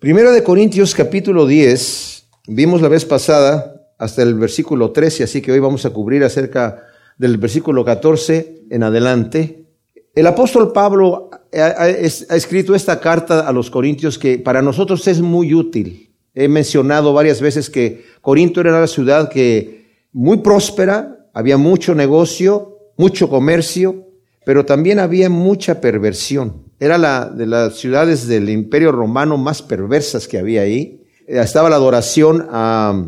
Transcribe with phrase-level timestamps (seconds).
[0.00, 5.52] Primero de Corintios capítulo 10, vimos la vez pasada hasta el versículo 13, así que
[5.52, 6.86] hoy vamos a cubrir acerca
[7.18, 9.66] del versículo 14 en adelante.
[10.14, 15.52] El apóstol Pablo ha, escrito esta carta a los Corintios que para nosotros es muy
[15.52, 16.14] útil.
[16.34, 22.78] He mencionado varias veces que Corinto era una ciudad que muy próspera, había mucho negocio,
[22.96, 24.06] mucho comercio,
[24.46, 26.69] pero también había mucha perversión.
[26.80, 31.04] Era la de las ciudades del imperio romano más perversas que había ahí.
[31.28, 33.04] Eh, estaba la adoración a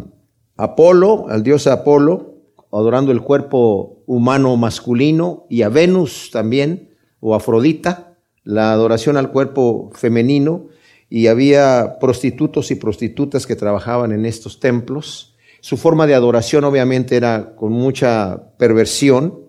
[0.58, 2.34] Apolo, al dios Apolo,
[2.70, 9.90] adorando el cuerpo humano masculino, y a Venus también, o Afrodita, la adoración al cuerpo
[9.94, 10.66] femenino,
[11.08, 15.34] y había prostitutos y prostitutas que trabajaban en estos templos.
[15.62, 19.41] Su forma de adoración obviamente era con mucha perversión,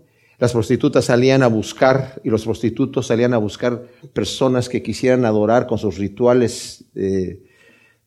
[0.44, 5.68] las prostitutas salían a buscar y los prostitutos salían a buscar personas que quisieran adorar
[5.68, 7.44] con sus rituales eh,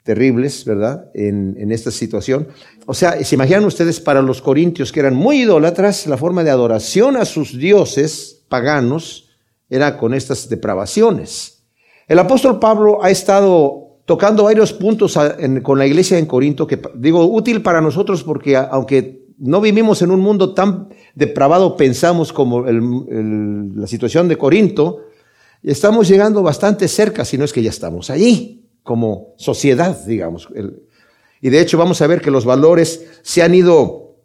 [0.02, 1.10] terribles, ¿verdad?
[1.14, 2.48] En, esta situación.
[2.84, 6.50] O sea, se imaginan ustedes para los corintios que eran muy idólatras, la forma de
[6.50, 9.30] adoración a sus dioses paganos
[9.70, 11.62] era con estas depravaciones.
[12.06, 15.18] El apóstol Pablo ha estado tocando varios puntos
[15.62, 20.10] con la iglesia en Corinto que digo útil para nosotros porque aunque no vivimos en
[20.10, 25.02] un mundo tan depravado, pensamos como la situación de Corinto,
[25.62, 30.48] estamos llegando bastante cerca, si no es que ya estamos allí, como sociedad, digamos.
[31.40, 34.16] y de hecho vamos a ver que los valores se han ido,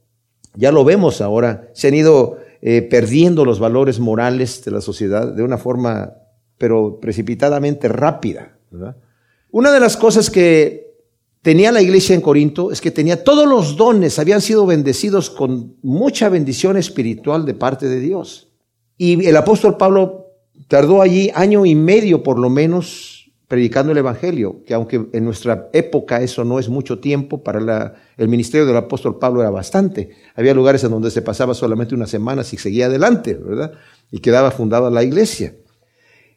[0.55, 5.33] ya lo vemos ahora, se han ido eh, perdiendo los valores morales de la sociedad
[5.33, 6.13] de una forma,
[6.57, 8.57] pero precipitadamente rápida.
[9.49, 10.90] Una de las cosas que
[11.41, 15.75] tenía la iglesia en Corinto es que tenía todos los dones, habían sido bendecidos con
[15.81, 18.49] mucha bendición espiritual de parte de Dios.
[18.97, 20.27] Y el apóstol Pablo
[20.67, 25.67] tardó allí año y medio por lo menos predicando el Evangelio, que aunque en nuestra
[25.73, 30.11] época eso no es mucho tiempo, para el ministerio del apóstol Pablo era bastante.
[30.35, 33.73] Había lugares en donde se pasaba solamente unas semanas y seguía adelante, ¿verdad?
[34.09, 35.53] Y quedaba fundada la iglesia.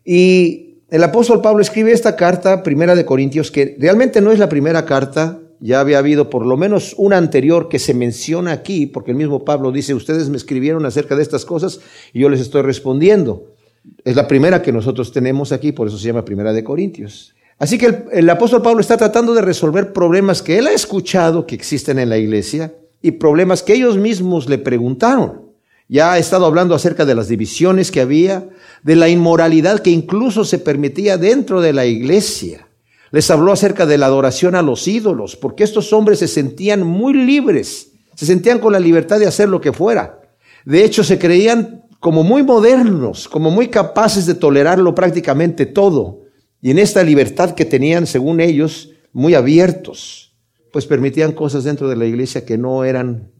[0.04, 0.63] Y
[0.94, 4.84] el apóstol Pablo escribe esta carta, primera de Corintios, que realmente no es la primera
[4.84, 9.16] carta, ya había habido por lo menos una anterior que se menciona aquí, porque el
[9.16, 11.80] mismo Pablo dice, ustedes me escribieron acerca de estas cosas
[12.12, 13.54] y yo les estoy respondiendo.
[14.04, 17.34] Es la primera que nosotros tenemos aquí, por eso se llama primera de Corintios.
[17.58, 21.56] Así que el, apóstol Pablo está tratando de resolver problemas que él ha escuchado que
[21.56, 22.72] existen en la iglesia
[23.02, 25.43] y problemas que ellos mismos le preguntaron.
[25.88, 28.48] Ya ha estado hablando acerca de las divisiones que había,
[28.82, 32.68] de la inmoralidad que incluso se permitía dentro de la iglesia.
[33.10, 37.12] Les habló acerca de la adoración a los ídolos, porque estos hombres se sentían muy
[37.12, 40.20] libres, se sentían con la libertad de hacer lo que fuera.
[40.64, 46.22] De hecho, se creían como muy modernos, como muy capaces de tolerarlo prácticamente todo.
[46.60, 50.34] Y en esta libertad que tenían, según ellos, muy abiertos,
[50.72, 53.30] pues permitían cosas dentro de la iglesia que no eran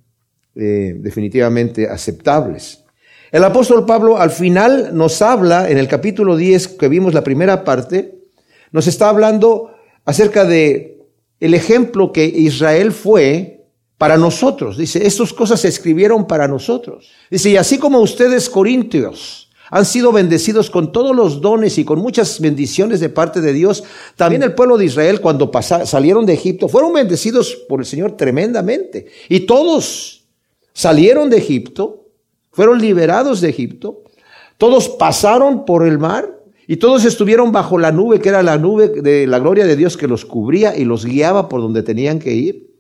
[0.56, 2.84] eh, definitivamente aceptables.
[3.32, 7.64] El apóstol Pablo al final nos habla, en el capítulo 10 que vimos la primera
[7.64, 8.20] parte,
[8.70, 9.72] nos está hablando
[10.04, 11.00] acerca de
[11.40, 13.66] el ejemplo que Israel fue
[13.98, 14.78] para nosotros.
[14.78, 17.10] Dice, estas cosas se escribieron para nosotros.
[17.30, 21.98] Dice, y así como ustedes, corintios, han sido bendecidos con todos los dones y con
[21.98, 23.82] muchas bendiciones de parte de Dios.
[24.14, 25.50] También el pueblo de Israel, cuando
[25.84, 29.06] salieron de Egipto, fueron bendecidos por el Señor tremendamente.
[29.28, 30.23] Y todos
[30.74, 32.04] salieron de Egipto
[32.52, 34.04] fueron liberados de Egipto,
[34.58, 38.88] todos pasaron por el mar y todos estuvieron bajo la nube, que era la nube
[38.88, 42.32] de la gloria de Dios que los cubría y los guiaba por donde tenían que
[42.32, 42.74] ir.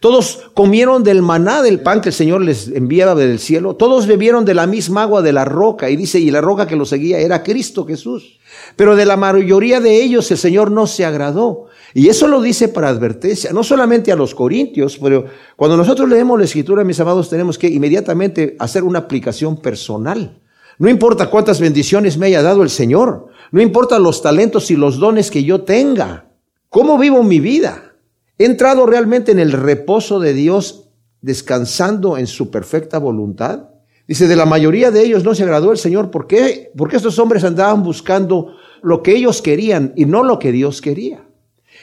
[0.00, 3.76] Todos comieron del maná, del pan que el Señor les enviaba del cielo.
[3.76, 5.88] Todos bebieron de la misma agua de la roca.
[5.88, 8.38] Y dice, y la roca que los seguía era Cristo Jesús.
[8.76, 11.66] Pero de la mayoría de ellos el Señor no se agradó.
[11.96, 15.24] Y eso lo dice para advertencia, no solamente a los corintios, pero
[15.56, 20.42] cuando nosotros leemos la escritura, mis amados, tenemos que inmediatamente hacer una aplicación personal.
[20.78, 24.98] No importa cuántas bendiciones me haya dado el Señor, no importa los talentos y los
[24.98, 26.26] dones que yo tenga,
[26.68, 27.94] cómo vivo mi vida.
[28.36, 30.90] He entrado realmente en el reposo de Dios,
[31.22, 33.70] descansando en su perfecta voluntad.
[34.06, 36.10] Dice, de la mayoría de ellos no se agradó el Señor.
[36.10, 36.70] ¿Por qué?
[36.76, 38.52] Porque estos hombres andaban buscando
[38.82, 41.25] lo que ellos querían y no lo que Dios quería.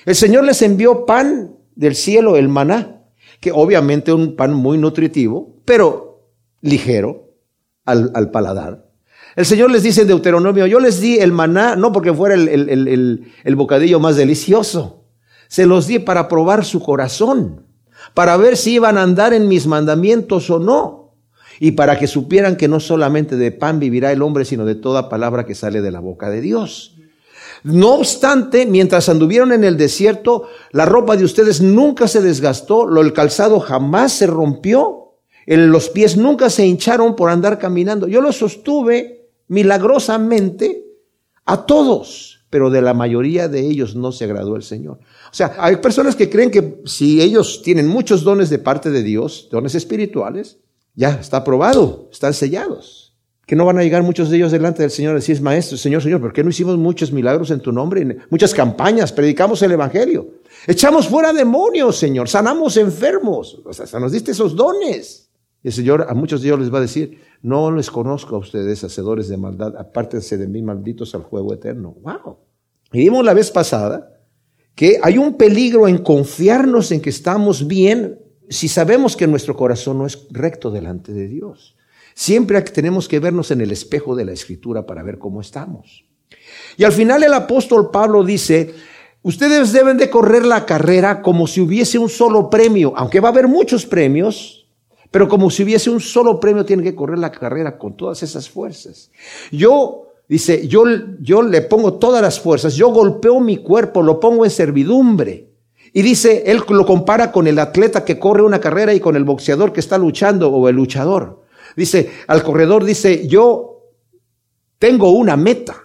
[0.05, 3.03] El Señor les envió pan del cielo, el maná,
[3.39, 6.29] que obviamente un pan muy nutritivo, pero
[6.61, 7.35] ligero
[7.85, 8.89] al, paladar.
[9.35, 12.47] El Señor les dice en Deuteronomio, yo les di el maná no porque fuera el,
[13.43, 15.05] el, bocadillo más delicioso,
[15.47, 17.67] se los di para probar su corazón,
[18.13, 21.15] para ver si iban a andar en mis mandamientos o no,
[21.59, 25.09] y para que supieran que no solamente de pan vivirá el hombre, sino de toda
[25.09, 26.92] palabra que sale de la boca de Dios.
[27.63, 33.01] No obstante, mientras anduvieron en el desierto, la ropa de ustedes nunca se desgastó, lo,
[33.01, 35.13] el calzado jamás se rompió,
[35.45, 38.07] los pies nunca se hincharon por andar caminando.
[38.07, 40.85] Yo lo sostuve milagrosamente
[41.45, 44.99] a todos, pero de la mayoría de ellos no se agradó el Señor.
[45.31, 49.03] O sea, hay personas que creen que si ellos tienen muchos dones de parte de
[49.03, 50.57] Dios, dones espirituales,
[50.95, 53.02] ya está aprobado, están sellados
[53.45, 56.01] que no van a llegar muchos de ellos delante del Señor y decir, maestro, Señor,
[56.01, 58.17] Señor, ¿por qué no hicimos muchos milagros en tu nombre?
[58.29, 60.35] Muchas campañas, predicamos el Evangelio.
[60.65, 63.61] Echamos fuera demonios, Señor, sanamos enfermos.
[63.65, 65.29] O sea, nos diste esos dones.
[65.61, 68.39] Y el Señor a muchos de ellos les va a decir, no les conozco a
[68.39, 71.95] ustedes, hacedores de maldad, apártense de mí, malditos al juego eterno.
[72.01, 72.37] ¡Wow!
[72.93, 74.21] Y vimos la vez pasada
[74.75, 78.19] que hay un peligro en confiarnos en que estamos bien
[78.49, 81.75] si sabemos que nuestro corazón no es recto delante de Dios.
[82.13, 86.05] Siempre tenemos que vernos en el espejo de la escritura para ver cómo estamos.
[86.77, 88.73] Y al final el apóstol Pablo dice,
[89.21, 93.31] ustedes deben de correr la carrera como si hubiese un solo premio, aunque va a
[93.31, 94.67] haber muchos premios,
[95.11, 98.49] pero como si hubiese un solo premio, tienen que correr la carrera con todas esas
[98.49, 99.11] fuerzas.
[99.51, 100.85] Yo, dice, yo,
[101.19, 105.49] yo le pongo todas las fuerzas, yo golpeo mi cuerpo, lo pongo en servidumbre.
[105.93, 109.23] Y dice, él lo compara con el atleta que corre una carrera y con el
[109.23, 111.42] boxeador que está luchando o el luchador.
[111.75, 113.91] Dice, al corredor dice, yo
[114.79, 115.77] tengo una meta.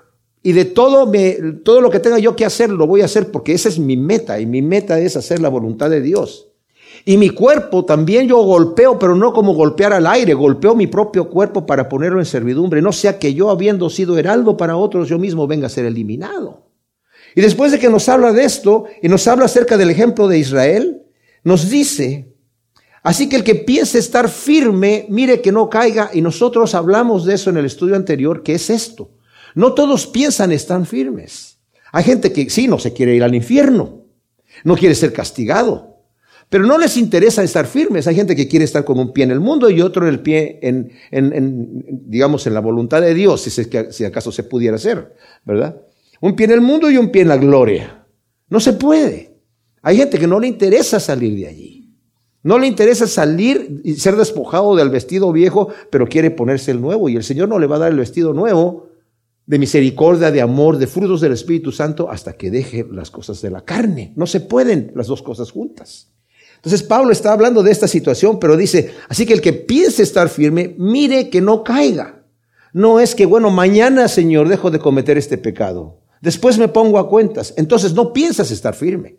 [0.42, 3.30] Y de todo, me, todo lo que tenga yo que hacer, lo voy a hacer
[3.30, 4.40] porque esa es mi meta.
[4.40, 6.48] Y mi meta es hacer la voluntad de Dios.
[7.04, 11.28] Y mi cuerpo también yo golpeo, pero no como golpear al aire, golpeo mi propio
[11.28, 15.18] cuerpo para ponerlo en servidumbre, no sea que yo habiendo sido heraldo para otros, yo
[15.18, 16.66] mismo venga a ser eliminado.
[17.34, 20.38] Y después de que nos habla de esto y nos habla acerca del ejemplo de
[20.38, 21.02] Israel,
[21.44, 22.34] nos dice
[23.08, 26.10] Así que el que piense estar firme, mire que no caiga.
[26.12, 29.12] Y nosotros hablamos de eso en el estudio anterior, que es esto.
[29.54, 31.58] No todos piensan estar firmes.
[31.90, 34.04] Hay gente que sí, no se quiere ir al infierno,
[34.62, 36.02] no quiere ser castigado,
[36.50, 38.06] pero no les interesa estar firmes.
[38.06, 40.20] Hay gente que quiere estar con un pie en el mundo y otro en el
[40.20, 40.92] pie en,
[42.10, 45.14] digamos, en la voluntad de Dios, si, si acaso se pudiera hacer,
[45.46, 45.80] ¿verdad?
[46.20, 48.06] Un pie en el mundo y un pie en la gloria.
[48.50, 49.34] No se puede.
[49.80, 51.77] Hay gente que no le interesa salir de allí.
[52.42, 57.08] No le interesa salir y ser despojado del vestido viejo, pero quiere ponerse el nuevo.
[57.08, 58.88] Y el Señor no le va a dar el vestido nuevo
[59.46, 63.50] de misericordia, de amor, de frutos del Espíritu Santo hasta que deje las cosas de
[63.50, 64.12] la carne.
[64.14, 66.12] No se pueden las dos cosas juntas.
[66.56, 70.28] Entonces Pablo está hablando de esta situación, pero dice, así que el que piense estar
[70.28, 72.24] firme, mire que no caiga.
[72.72, 76.00] No es que, bueno, mañana, Señor, dejo de cometer este pecado.
[76.20, 77.54] Después me pongo a cuentas.
[77.56, 79.16] Entonces no piensas estar firme.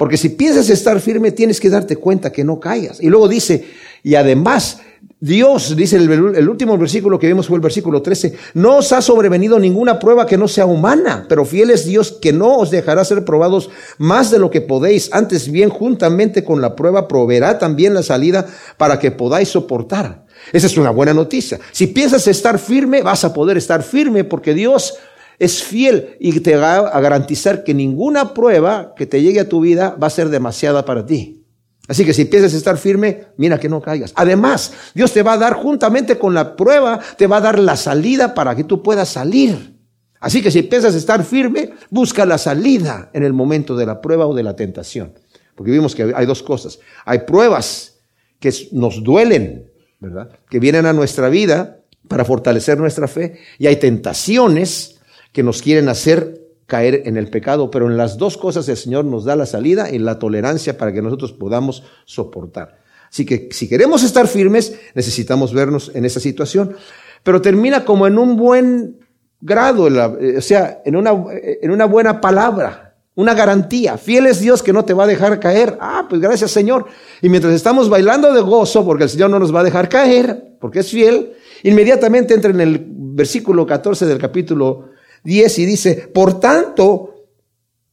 [0.00, 3.02] Porque si piensas estar firme, tienes que darte cuenta que no caigas.
[3.02, 3.66] Y luego dice,
[4.02, 4.80] y además,
[5.20, 9.02] Dios, dice el, el, último versículo que vimos fue el versículo 13, no os ha
[9.02, 13.04] sobrevenido ninguna prueba que no sea humana, pero fiel es Dios que no os dejará
[13.04, 13.68] ser probados
[13.98, 15.10] más de lo que podéis.
[15.12, 18.46] Antes bien, juntamente con la prueba, proveerá también la salida
[18.78, 20.24] para que podáis soportar.
[20.54, 21.60] Esa es una buena noticia.
[21.72, 24.94] Si piensas estar firme, vas a poder estar firme porque Dios
[25.40, 29.60] es fiel y te va a garantizar que ninguna prueba que te llegue a tu
[29.60, 31.46] vida va a ser demasiada para ti.
[31.88, 34.12] Así que si piensas estar firme, mira que no caigas.
[34.14, 37.76] Además, Dios te va a dar juntamente con la prueba, te va a dar la
[37.76, 39.78] salida para que tú puedas salir.
[40.20, 44.26] Así que si piensas estar firme, busca la salida en el momento de la prueba
[44.26, 45.14] o de la tentación.
[45.54, 46.78] Porque vimos que hay dos cosas.
[47.06, 47.96] Hay pruebas
[48.38, 50.30] que nos duelen, ¿verdad?
[50.50, 53.38] Que vienen a nuestra vida para fortalecer nuestra fe.
[53.58, 54.99] Y hay tentaciones
[55.32, 59.04] que nos quieren hacer caer en el pecado, pero en las dos cosas el Señor
[59.04, 62.78] nos da la salida y la tolerancia para que nosotros podamos soportar.
[63.10, 66.76] Así que si queremos estar firmes, necesitamos vernos en esa situación.
[67.24, 69.00] Pero termina como en un buen
[69.40, 73.98] grado, eh, o sea, en una, eh, en una buena palabra, una garantía.
[73.98, 75.76] Fiel es Dios que no te va a dejar caer.
[75.80, 76.86] Ah, pues gracias Señor.
[77.20, 80.56] Y mientras estamos bailando de gozo, porque el Señor no nos va a dejar caer,
[80.60, 81.32] porque es fiel,
[81.64, 84.89] inmediatamente entra en el versículo 14 del capítulo
[85.24, 87.26] 10 y dice, por tanto,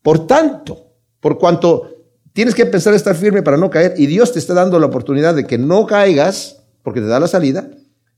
[0.02, 1.90] por tanto, por cuanto
[2.34, 5.36] tienes que pensar estar firme para no caer y Dios te está dando la oportunidad
[5.36, 7.70] de que no caigas, porque te da la salida,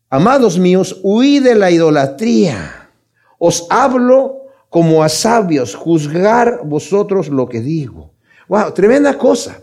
[0.09, 2.91] amados míos, huid de la idolatría.
[3.37, 8.13] Os hablo como a sabios, juzgar vosotros lo que digo.
[8.47, 9.61] Wow, tremenda cosa.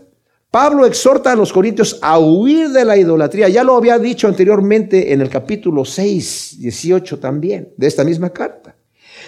[0.49, 3.49] Pablo exhorta a los corintios a huir de la idolatría.
[3.49, 8.76] Ya lo había dicho anteriormente en el capítulo 6, 18 también, de esta misma carta.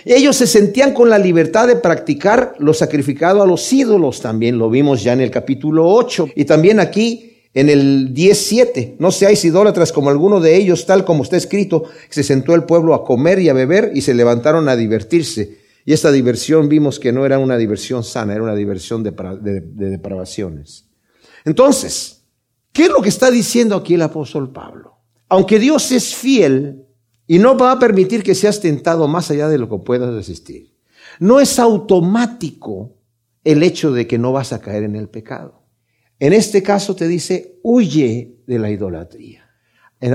[0.06, 4.58] Ellos se sentían con la libertad de practicar lo sacrificado a los ídolos también.
[4.58, 8.96] Lo vimos ya en el capítulo 8 y también aquí en el 17.
[9.00, 12.94] No seáis idólatras como alguno de ellos, tal como está escrito, se sentó el pueblo
[12.94, 15.60] a comer y a beber y se levantaron a divertirse.
[15.86, 19.90] Y esta diversión vimos que no era una diversión sana, era una diversión de, de
[19.90, 20.86] depravaciones.
[21.46, 22.24] Entonces,
[22.72, 24.98] ¿qué es lo que está diciendo aquí el apóstol Pablo?
[25.30, 26.86] Aunque Dios es fiel
[27.30, 30.76] y no va a permitir que seas tentado más allá de lo que puedas resistir,
[31.20, 32.98] no es automático
[33.44, 35.62] el hecho de que no vas a caer en el pecado.
[36.18, 39.48] En este caso te dice, huye de la idolatría.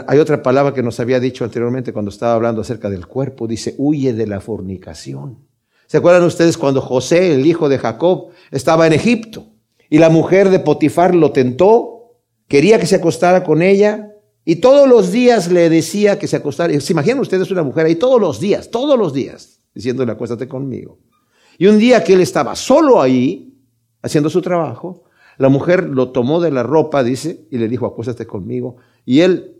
[0.08, 3.76] Hay otra palabra que nos había dicho anteriormente cuando estaba hablando acerca del cuerpo, dice,
[3.78, 5.46] huye de la fornicación.
[5.86, 9.46] ¿Se acuerdan ustedes cuando José, el hijo de Jacob, estaba en Egipto
[9.88, 12.18] y la mujer de Potifar lo tentó,
[12.48, 14.13] quería que se acostara con ella
[14.44, 16.78] y todos los días le decía que se acostara?
[16.80, 20.98] ¿Se imaginan ustedes una mujer ahí todos los días, todos los días, diciéndole acuéstate conmigo?
[21.58, 23.54] Y un día que él estaba solo ahí,
[24.02, 25.04] haciendo su trabajo,
[25.38, 28.76] la mujer lo tomó de la ropa, dice, y le dijo, acuéstate conmigo.
[29.04, 29.56] Y él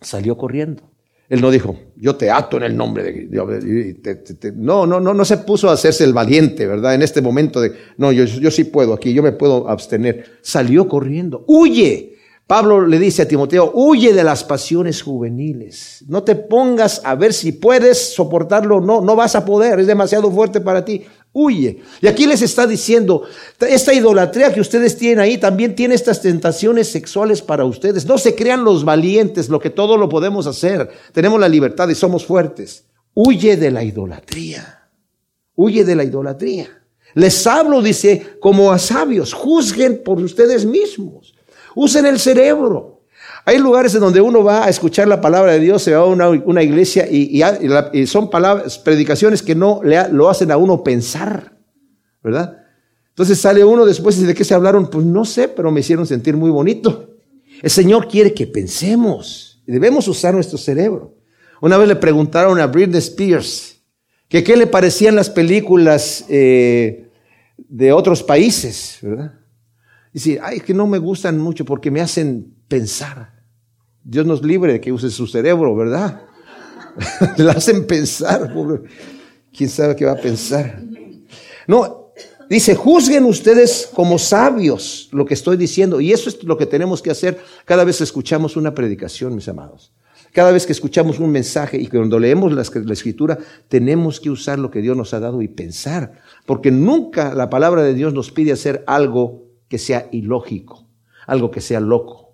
[0.00, 0.90] salió corriendo.
[1.28, 3.48] Él no dijo, yo te ato en el nombre de Dios.
[4.56, 6.94] No, no, no, no se puso a hacerse el valiente, ¿verdad?
[6.94, 10.38] En este momento de, no, yo, yo sí puedo aquí, yo me puedo abstener.
[10.42, 12.16] Salió corriendo, huye.
[12.50, 16.02] Pablo le dice a Timoteo, huye de las pasiones juveniles.
[16.08, 20.32] No te pongas a ver si puedes soportarlo no, no vas a poder, es demasiado
[20.32, 21.80] fuerte para ti huye.
[22.00, 23.22] Y aquí les está diciendo,
[23.60, 28.04] esta idolatría que ustedes tienen ahí también tiene estas tentaciones sexuales para ustedes.
[28.04, 30.90] No se crean los valientes, lo que todo lo podemos hacer.
[31.12, 32.84] Tenemos la libertad y somos fuertes.
[33.14, 34.88] Huye de la idolatría.
[35.54, 36.68] Huye de la idolatría.
[37.14, 41.29] Les hablo, dice, como a sabios, juzguen por ustedes mismos.
[41.80, 43.06] Usen el cerebro.
[43.46, 46.04] Hay lugares en donde uno va a escuchar la palabra de Dios, se va a
[46.04, 51.54] una, iglesia y, son palabras, predicaciones que no le, lo hacen a uno pensar,
[52.22, 52.58] ¿verdad?
[53.08, 56.06] Entonces sale uno después y de qué se hablaron, pues no sé, pero me hicieron
[56.06, 57.14] sentir muy bonito.
[57.62, 61.14] El Señor quiere que pensemos, debemos usar nuestro cerebro.
[61.62, 63.80] Una vez le preguntaron a Britney Spears
[64.28, 67.08] que qué le parecían las películas eh,
[67.56, 69.39] de otros países, ¿verdad?
[70.12, 73.40] Dice, ay, que no me gustan mucho porque me hacen pensar.
[74.02, 76.22] Dios nos libre de que use su cerebro, ¿verdad?
[77.36, 78.52] Le hacen pensar.
[79.56, 80.82] ¿Quién sabe qué va a pensar?
[81.66, 82.12] No,
[82.48, 86.00] dice, juzguen ustedes como sabios lo que estoy diciendo.
[86.00, 89.48] Y eso es lo que tenemos que hacer cada vez que escuchamos una predicación, mis
[89.48, 89.92] amados.
[90.32, 93.36] Cada vez que escuchamos un mensaje y cuando leemos la, la, escritura,
[93.68, 96.12] tenemos que usar lo que Dios nos ha dado y pensar.
[96.46, 100.86] Porque nunca la palabra de Dios nos pide hacer algo que sea ilógico,
[101.26, 102.30] algo que sea loco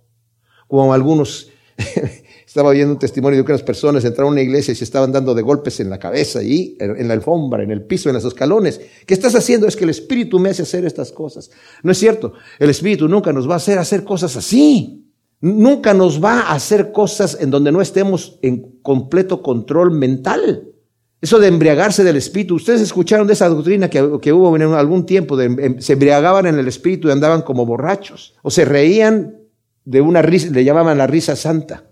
[0.69, 1.51] como algunos,
[2.47, 5.13] estaba viendo un testimonio de que unas personas entraron a una iglesia y se estaban
[5.13, 8.25] dando de golpes en la cabeza y en la alfombra, en el piso, en los
[8.25, 8.81] escalones.
[9.07, 9.67] ¿Qué estás haciendo?
[9.67, 11.51] Es que el Espíritu me hace hacer estas cosas.
[11.83, 15.03] No es cierto, el Espíritu nunca nos va a hacer hacer cosas así.
[15.41, 20.73] Nunca nos va a hacer cosas en donde no estemos en completo control mental.
[21.21, 22.57] Eso de embriagarse del espíritu.
[22.57, 26.69] Ustedes escucharon de esa doctrina que, hubo en algún tiempo, em, se embriagaban en el
[26.69, 28.35] espíritu y andaban como borrachos.
[28.43, 29.37] O se reían
[29.85, 31.85] de una risa, le llamaban la risa santa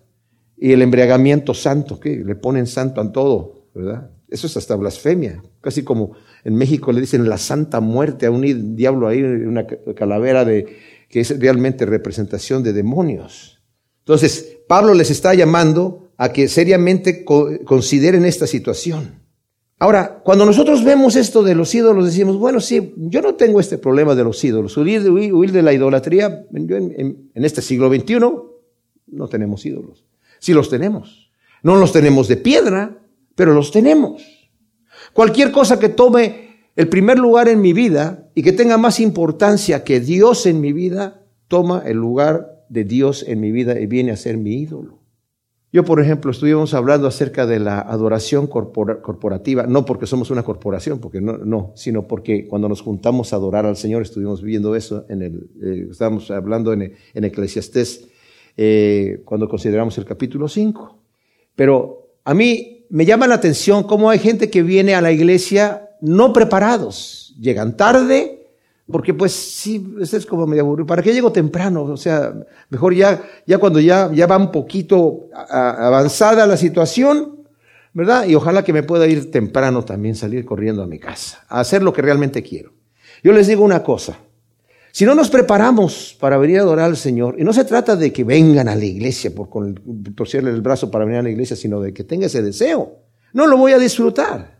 [0.57, 4.11] y el embriagamiento santo, que le ponen santo a todo, ¿verdad?
[4.29, 6.13] Eso es hasta blasfemia, casi como
[6.43, 10.77] en México le dicen la santa muerte a un diablo ahí, una calavera de
[11.09, 13.61] que es realmente representación de demonios.
[14.01, 19.25] Entonces, Pablo les está llamando a que seriamente consideren esta situación.
[19.79, 23.77] Ahora, cuando nosotros vemos esto de los ídolos, decimos, bueno, sí, yo no tengo este
[23.77, 24.77] problema de los ídolos.
[24.77, 28.21] Huir de, de la idolatría, en, en, este siglo XXI
[29.09, 30.05] no tenemos ídolos.
[30.39, 31.31] Sí los tenemos.
[31.63, 32.99] No los tenemos de piedra,
[33.35, 34.23] pero los tenemos.
[35.13, 36.45] Cualquier cosa que tome
[36.77, 40.73] el primer lugar en mi vida y que tenga más importancia que Dios en mi
[40.73, 45.04] vida, toma el lugar de Dios en mi vida y viene a ser mi ídolo.
[45.75, 51.01] Yo, por ejemplo, estuvimos hablando acerca de la adoración corporativa, no porque somos una corporación,
[51.01, 55.05] porque no, no, sino porque cuando nos juntamos a adorar al Señor, estuvimos viendo eso
[55.09, 57.33] en el, eh, estábamos hablando en, en
[58.57, 60.97] eh, cuando consideramos el capítulo 5.
[61.57, 65.91] Pero a mí me llama la atención cómo hay gente que viene a la iglesia
[66.01, 68.34] no preparados, llegan tarde,
[68.91, 70.87] porque pues sí, es como medio aburrido.
[70.87, 71.85] ¿Para qué llego temprano?
[71.85, 72.35] O sea,
[72.69, 77.47] mejor ya, ya cuando ya, ya va un poquito avanzada la situación,
[77.95, 78.27] ¿verdad?
[78.27, 81.83] Y ojalá que me pueda ir temprano también, salir corriendo a mi casa, a hacer
[81.83, 82.73] lo que realmente quiero.
[83.23, 84.19] Yo les digo una cosa,
[84.93, 88.13] si no nos preparamos para venir a adorar al Señor, y no se trata de
[88.13, 89.75] que vengan a la iglesia por con
[90.15, 92.99] torcerle el brazo para venir a la iglesia, sino de que tenga ese deseo,
[93.33, 94.59] no lo voy a disfrutar.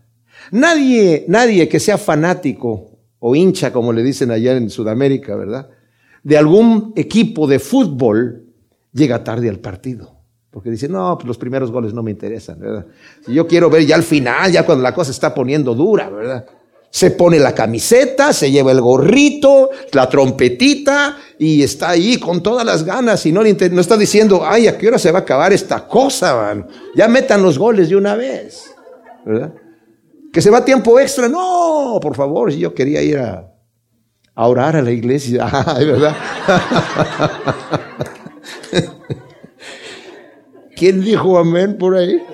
[0.51, 2.94] Nadie, nadie que sea fanático
[3.27, 5.67] o hincha, como le dicen allá en Sudamérica, ¿verdad?
[6.21, 8.45] De algún equipo de fútbol,
[8.93, 10.11] llega tarde al partido.
[10.51, 12.85] Porque dice, no, pues los primeros goles no me interesan, ¿verdad?
[13.25, 16.45] Yo quiero ver ya al final, ya cuando la cosa está poniendo dura, ¿verdad?
[16.91, 22.63] Se pone la camiseta, se lleva el gorrito, la trompetita y está ahí con todas
[22.63, 25.51] las ganas y no, no está diciendo, ay, ¿a qué hora se va a acabar
[25.51, 26.35] esta cosa?
[26.35, 26.67] Man?
[26.95, 28.71] Ya metan los goles de una vez,
[29.25, 29.51] ¿verdad?
[30.35, 33.53] Que se va tiempo extra, no, por favor, si yo quería ir a,
[34.33, 35.45] orar a la iglesia,
[35.79, 36.13] ¿verdad?
[40.75, 42.21] ¿Quién dijo amén por ahí?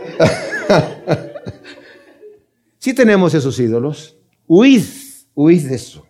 [2.80, 4.18] Si tenemos esos ídolos,
[4.48, 4.82] huid,
[5.36, 6.04] huid de eso.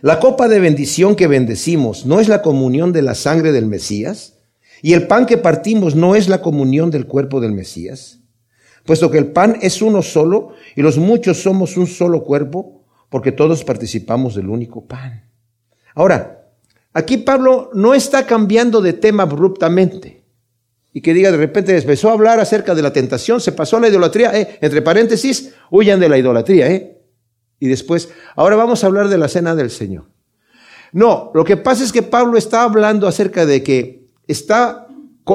[0.00, 4.38] La copa de bendición que bendecimos no es la comunión de la sangre del Mesías,
[4.80, 8.23] y el pan que partimos no es la comunión del cuerpo del Mesías,
[8.84, 13.32] puesto que el pan es uno solo y los muchos somos un solo cuerpo, porque
[13.32, 15.24] todos participamos del único pan.
[15.94, 16.48] Ahora,
[16.92, 20.24] aquí Pablo no está cambiando de tema abruptamente
[20.92, 23.80] y que diga de repente empezó a hablar acerca de la tentación, se pasó a
[23.80, 27.00] la idolatría, eh, entre paréntesis, huyan de la idolatría, eh.
[27.58, 30.04] Y después, ahora vamos a hablar de la cena del Señor.
[30.92, 34.86] No, lo que pasa es que Pablo está hablando acerca de que está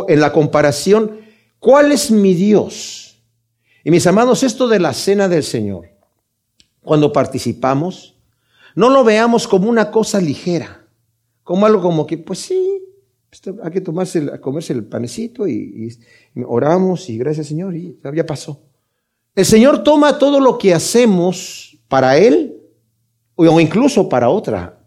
[0.07, 1.19] en la comparación,
[1.59, 3.08] ¿cuál es mi Dios?
[3.89, 5.89] Y mis amados, esto de la cena del Señor,
[6.79, 8.19] cuando participamos,
[8.75, 10.85] no lo veamos como una cosa ligera,
[11.41, 12.83] como algo como que, pues sí,
[13.63, 15.91] hay que tomarse, comerse el panecito y,
[16.45, 18.61] oramos y gracias Señor y ya pasó.
[19.33, 22.61] El Señor toma todo lo que hacemos para Él
[23.33, 24.85] o incluso para otra,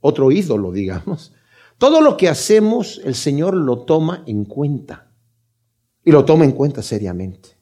[0.00, 1.34] otro ídolo, digamos.
[1.76, 5.10] Todo lo que hacemos, el Señor lo toma en cuenta
[6.02, 7.53] y lo toma en cuenta seriamente.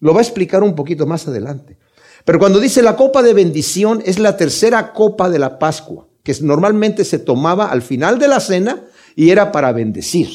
[0.00, 1.78] Lo va a explicar un poquito más adelante.
[2.24, 6.34] Pero cuando dice la copa de bendición es la tercera copa de la Pascua, que
[6.42, 8.84] normalmente se tomaba al final de la cena
[9.16, 10.28] y era para bendecir.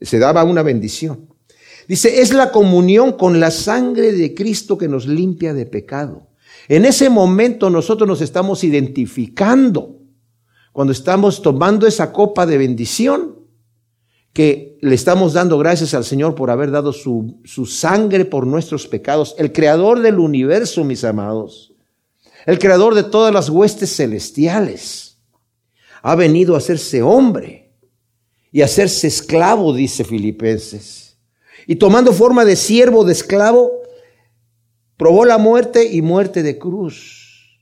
[0.00, 1.28] Se daba una bendición.
[1.88, 6.28] Dice, es la comunión con la sangre de Cristo que nos limpia de pecado.
[6.68, 9.98] En ese momento nosotros nos estamos identificando
[10.72, 13.33] cuando estamos tomando esa copa de bendición,
[14.34, 18.88] que le estamos dando gracias al Señor por haber dado su, su, sangre por nuestros
[18.88, 21.72] pecados, el creador del universo, mis amados,
[22.44, 25.18] el creador de todas las huestes celestiales,
[26.02, 27.72] ha venido a hacerse hombre
[28.50, 31.16] y hacerse esclavo, dice Filipenses.
[31.66, 33.70] Y tomando forma de siervo, de esclavo,
[34.96, 37.56] probó la muerte y muerte de cruz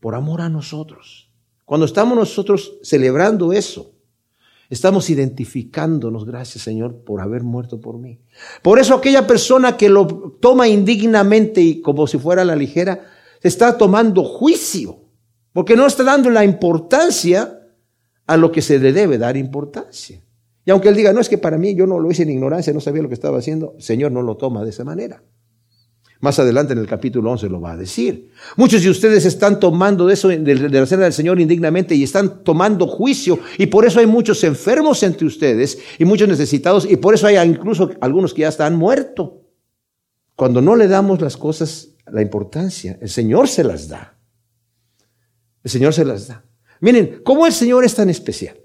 [0.00, 1.32] por amor a nosotros.
[1.64, 3.95] Cuando estamos nosotros celebrando eso,
[4.70, 8.20] estamos identificándonos, gracias Señor, por haber muerto por mí.
[8.62, 10.06] Por eso aquella persona que lo
[10.40, 13.06] toma indignamente y como si fuera la ligera,
[13.42, 15.00] está tomando juicio,
[15.52, 17.60] porque no está dando la importancia
[18.26, 20.22] a lo que se le debe dar importancia.
[20.64, 22.72] Y aunque él diga, no es que para mí yo no lo hice en ignorancia,
[22.72, 25.22] no sabía lo que estaba haciendo, el Señor no lo toma de esa manera.
[26.20, 28.30] Más adelante en el capítulo 11 lo va a decir.
[28.56, 32.42] Muchos de ustedes están tomando de eso, de, la cena del Señor indignamente y están
[32.42, 33.38] tomando juicio.
[33.58, 36.86] Y por eso hay muchos enfermos entre ustedes y muchos necesitados.
[36.90, 39.30] Y por eso hay incluso algunos que ya están muertos.
[40.34, 44.16] Cuando no le damos las cosas la importancia, el Señor se las da.
[45.62, 46.44] El Señor se las da.
[46.80, 48.56] Miren, ¿cómo el Señor es tan especial?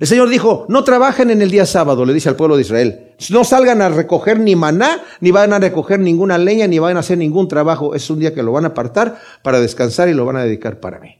[0.00, 3.12] El Señor dijo, no trabajen en el día sábado, le dice al pueblo de Israel.
[3.30, 7.00] No salgan a recoger ni maná, ni van a recoger ninguna leña, ni van a
[7.00, 7.94] hacer ningún trabajo.
[7.94, 10.80] Es un día que lo van a apartar para descansar y lo van a dedicar
[10.80, 11.16] para mí.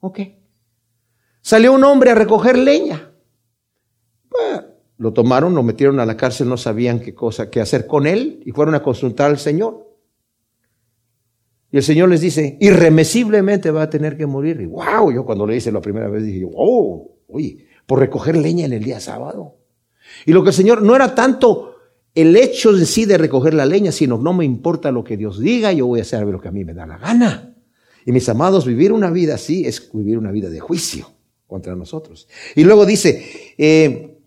[0.00, 0.20] Ok.
[1.40, 3.10] Salió un hombre a recoger leña.
[4.98, 8.42] lo tomaron, lo metieron a la cárcel, no sabían qué cosa, qué hacer con él
[8.44, 9.88] y fueron a consultar al Señor.
[11.70, 14.60] Y el Señor les dice, irremesiblemente va a tener que morir.
[14.60, 18.66] Y wow, yo cuando le hice la primera vez dije, wow, oye, por recoger leña
[18.66, 19.56] en el día sábado.
[20.26, 21.76] Y lo que el Señor no era tanto
[22.14, 25.40] el hecho en sí de recoger la leña, sino no me importa lo que Dios
[25.40, 27.56] diga, yo voy a hacer lo que a mí me da la gana.
[28.04, 31.10] Y mis amados, vivir una vida así es vivir una vida de juicio
[31.46, 32.28] contra nosotros.
[32.54, 34.18] Y luego dice, eh,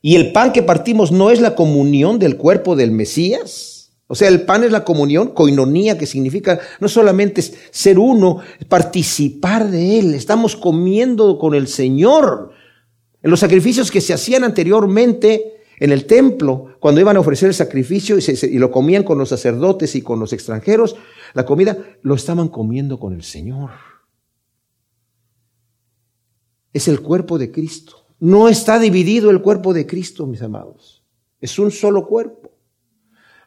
[0.00, 3.79] y el pan que partimos no es la comunión del cuerpo del Mesías.
[4.12, 9.70] O sea, el pan es la comunión, coinonía, que significa no solamente ser uno, participar
[9.70, 10.14] de Él.
[10.14, 12.50] Estamos comiendo con el Señor.
[13.22, 17.54] En los sacrificios que se hacían anteriormente en el templo, cuando iban a ofrecer el
[17.54, 20.96] sacrificio y, lo comían con los sacerdotes y con los extranjeros,
[21.32, 23.70] la comida lo estaban comiendo con el Señor.
[26.72, 28.06] Es el cuerpo de Cristo.
[28.18, 31.04] No está dividido el cuerpo de Cristo, mis amados.
[31.40, 32.39] Es un solo cuerpo.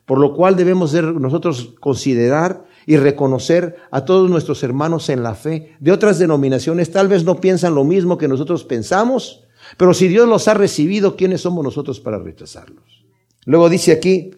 [0.06, 5.76] Por lo cual debemos nosotros considerar y reconocer a todos nuestros hermanos en la fe
[5.80, 6.92] de otras denominaciones.
[6.92, 9.46] Tal vez no piensan lo mismo que nosotros pensamos,
[9.78, 13.06] Pero si Dios los ha recibido, ¿quiénes somos nosotros para rechazarlos?
[13.46, 14.32] Luego dice aquí,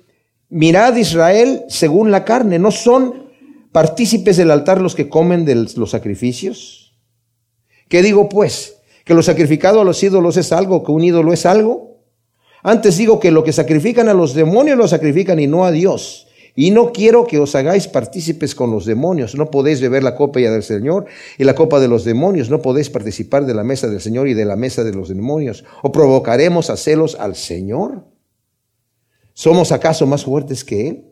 [0.50, 3.26] mirad Israel según la carne, ¿no son
[3.72, 6.96] partícipes del altar los que comen de los sacrificios?
[7.90, 8.78] ¿Qué digo pues?
[9.04, 10.84] ¿Que lo sacrificado a los ídolos es algo?
[10.84, 11.95] ¿Que un ídolo es algo?
[12.68, 16.26] Antes digo que lo que sacrifican a los demonios lo sacrifican y no a Dios.
[16.56, 19.36] Y no quiero que os hagáis partícipes con los demonios.
[19.36, 21.06] No podéis beber la copa ya del Señor
[21.38, 22.50] y la copa de los demonios.
[22.50, 25.64] No podéis participar de la mesa del Señor y de la mesa de los demonios.
[25.84, 28.04] ¿O provocaremos a celos al Señor?
[29.36, 31.06] ¿Somos acaso más fuertes que Él?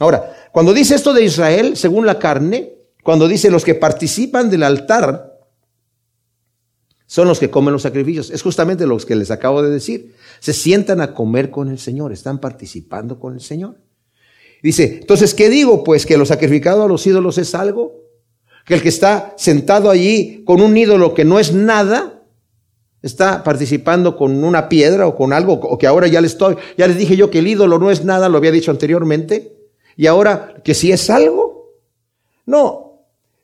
[0.00, 4.64] Ahora, cuando dice esto de Israel, según la carne, cuando dice los que participan del
[4.64, 5.29] altar,
[7.10, 8.30] son los que comen los sacrificios.
[8.30, 10.14] Es justamente lo que les acabo de decir.
[10.38, 13.78] Se sientan a comer con el Señor, están participando con el Señor.
[14.62, 15.82] Dice, entonces, ¿qué digo?
[15.82, 17.96] Pues que lo sacrificado a los ídolos es algo.
[18.64, 22.22] Que el que está sentado allí con un ídolo que no es nada,
[23.02, 26.86] está participando con una piedra o con algo, o que ahora ya les estoy, ya
[26.86, 29.56] les dije yo que el ídolo no es nada, lo había dicho anteriormente,
[29.96, 31.74] y ahora que si es algo.
[32.46, 32.89] No,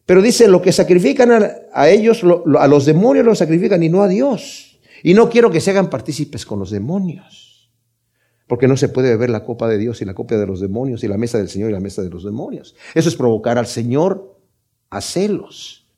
[0.07, 1.33] pero dice, lo que sacrifican
[1.73, 2.23] a, ellos,
[2.59, 4.79] a los demonios lo sacrifican y no a Dios.
[5.03, 7.73] Y no quiero que se hagan partícipes con los demonios.
[8.47, 11.03] Porque no se puede beber la copa de Dios y la copa de los demonios
[11.03, 12.77] y la mesa del Señor y la mesa de los demonios.
[12.95, 14.41] Eso es provocar al Señor
[14.91, 15.89] a celos.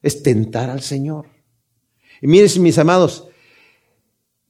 [0.00, 1.26] Es tentar al Señor.
[2.22, 3.28] Y miren, mis amados,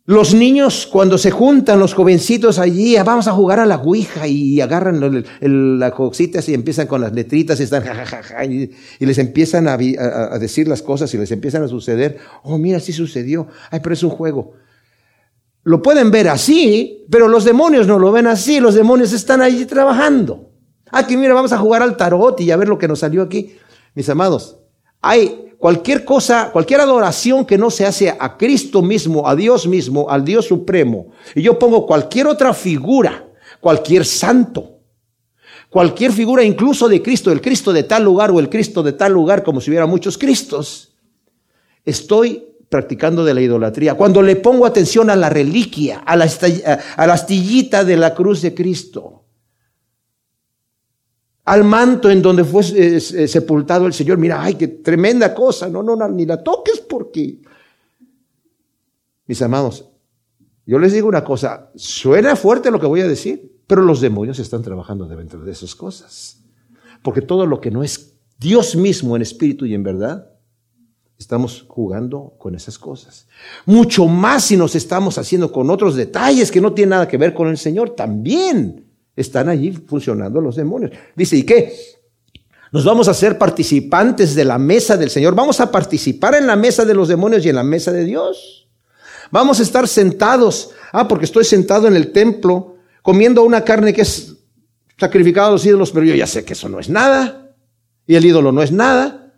[0.06, 4.26] los niños cuando se juntan, los jovencitos allí, ah, vamos a jugar a la Ouija
[4.26, 9.66] y agarran las cositas y empiezan con las letritas y están jajaja y, les empiezan
[9.66, 12.18] a, a, decir las cosas y les empiezan a suceder.
[12.42, 13.48] Oh, mira, sí sucedió.
[13.70, 14.52] Ay, pero es un juego.
[15.62, 19.64] Lo pueden ver así, pero los demonios no lo ven así, los demonios están allí
[19.64, 20.50] trabajando.
[20.90, 23.56] Aquí, mira, vamos a jugar al tarot y a ver lo que nos salió aquí.
[23.94, 24.58] Mis amados,
[25.00, 30.10] hay cualquier cosa, cualquier adoración que no se hace a Cristo mismo, a Dios mismo,
[30.10, 33.26] al Dios supremo, y yo pongo cualquier otra figura,
[33.60, 34.80] cualquier santo,
[35.70, 39.14] cualquier figura incluso de Cristo, el Cristo de tal lugar o el Cristo de tal
[39.14, 40.92] lugar, como si hubiera muchos Cristos,
[41.82, 46.28] estoy practicando de la idolatría, cuando le pongo atención a la reliquia, a la,
[46.98, 49.23] a la astillita de la cruz de Cristo,
[51.44, 55.68] al manto en donde fue eh, eh, sepultado el Señor, mira, ay, qué tremenda cosa,
[55.68, 57.40] no, no, no, ni la toques porque,
[59.26, 59.86] mis amados,
[60.66, 64.38] yo les digo una cosa, suena fuerte lo que voy a decir, pero los demonios
[64.38, 66.38] están trabajando dentro de esas cosas,
[67.02, 70.30] porque todo lo que no es Dios mismo en espíritu y en verdad,
[71.18, 73.26] estamos jugando con esas cosas.
[73.66, 77.34] Mucho más si nos estamos haciendo con otros detalles que no tienen nada que ver
[77.34, 78.83] con el Señor, también
[79.16, 80.92] están allí funcionando los demonios.
[81.14, 81.74] Dice, ¿y qué?
[82.72, 85.34] Nos vamos a hacer participantes de la mesa del Señor.
[85.34, 88.68] Vamos a participar en la mesa de los demonios y en la mesa de Dios.
[89.30, 90.70] Vamos a estar sentados.
[90.92, 94.34] Ah, porque estoy sentado en el templo comiendo una carne que es
[94.98, 97.54] sacrificada a los ídolos, pero yo ya sé que eso no es nada.
[98.06, 99.32] Y el ídolo no es nada.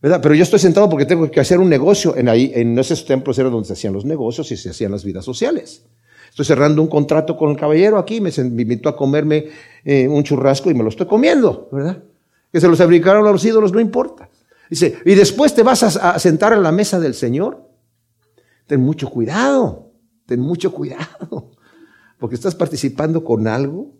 [0.00, 2.16] Pero yo estoy sentado porque tengo que hacer un negocio.
[2.16, 5.04] En, ahí, en esos templos era donde se hacían los negocios y se hacían las
[5.04, 5.82] vidas sociales.
[6.38, 9.48] Estoy cerrando un contrato con el caballero aquí, me, invitó a comerme
[9.84, 12.00] eh, un churrasco y me lo estoy comiendo, ¿verdad?
[12.52, 14.30] Que se los fabricaron a los ídolos, no importa.
[14.70, 17.68] Dice, y después te vas a, sentar a la mesa del Señor.
[18.68, 19.90] Ten mucho cuidado,
[20.26, 21.50] ten mucho cuidado,
[22.20, 23.96] porque estás participando con algo,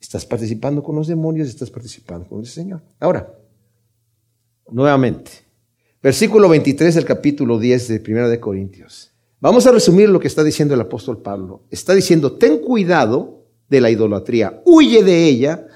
[0.00, 2.80] estás participando con los demonios, estás participando con el Señor.
[2.98, 3.34] Ahora,
[4.70, 5.30] nuevamente.
[6.02, 9.13] Versículo 23 del capítulo 10 de Primera de Corintios.
[9.44, 11.64] Vamos a resumir lo que está diciendo el apóstol Pablo.
[11.70, 15.66] Está diciendo, ten cuidado de la idolatría, huye de ella,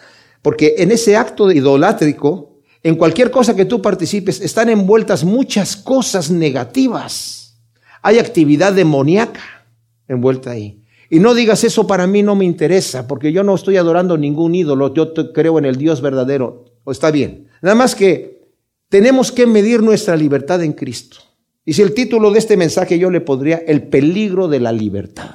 [0.40, 6.31] porque en ese acto idolátrico, en cualquier cosa que tú participes, están envueltas muchas cosas
[6.31, 7.59] negativas.
[8.00, 9.66] Hay actividad demoníaca
[10.09, 10.83] envuelta ahí.
[11.11, 14.54] Y no digas eso para mí no me interesa, porque yo no estoy adorando ningún
[14.54, 16.64] ídolo, yo creo en el Dios verdadero.
[16.85, 17.48] O está bien.
[17.61, 18.48] Nada más que
[18.88, 21.28] tenemos que medir nuestra libertad en Cristo.
[21.68, 25.35] Y si el título de este mensaje yo le pondría el peligro de la libertad.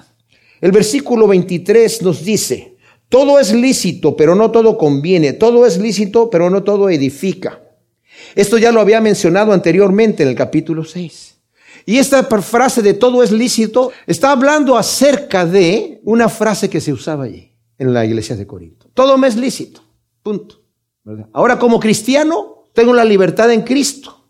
[0.62, 2.76] El versículo 23 nos dice,
[3.08, 5.34] todo es lícito, pero no todo conviene.
[5.34, 7.62] Todo es lícito, pero no todo edifica.
[8.34, 11.38] Esto ya lo había mencionado anteriormente en el capítulo 6.
[11.86, 16.94] Y esta frase de todo es lícito está hablando acerca de una frase que se
[16.94, 18.90] usaba allí en la iglesia de Corinto.
[18.96, 19.84] Todo me es lícito.
[20.24, 20.64] Punto.
[21.32, 24.23] Ahora como cristiano tengo la libertad en Cristo.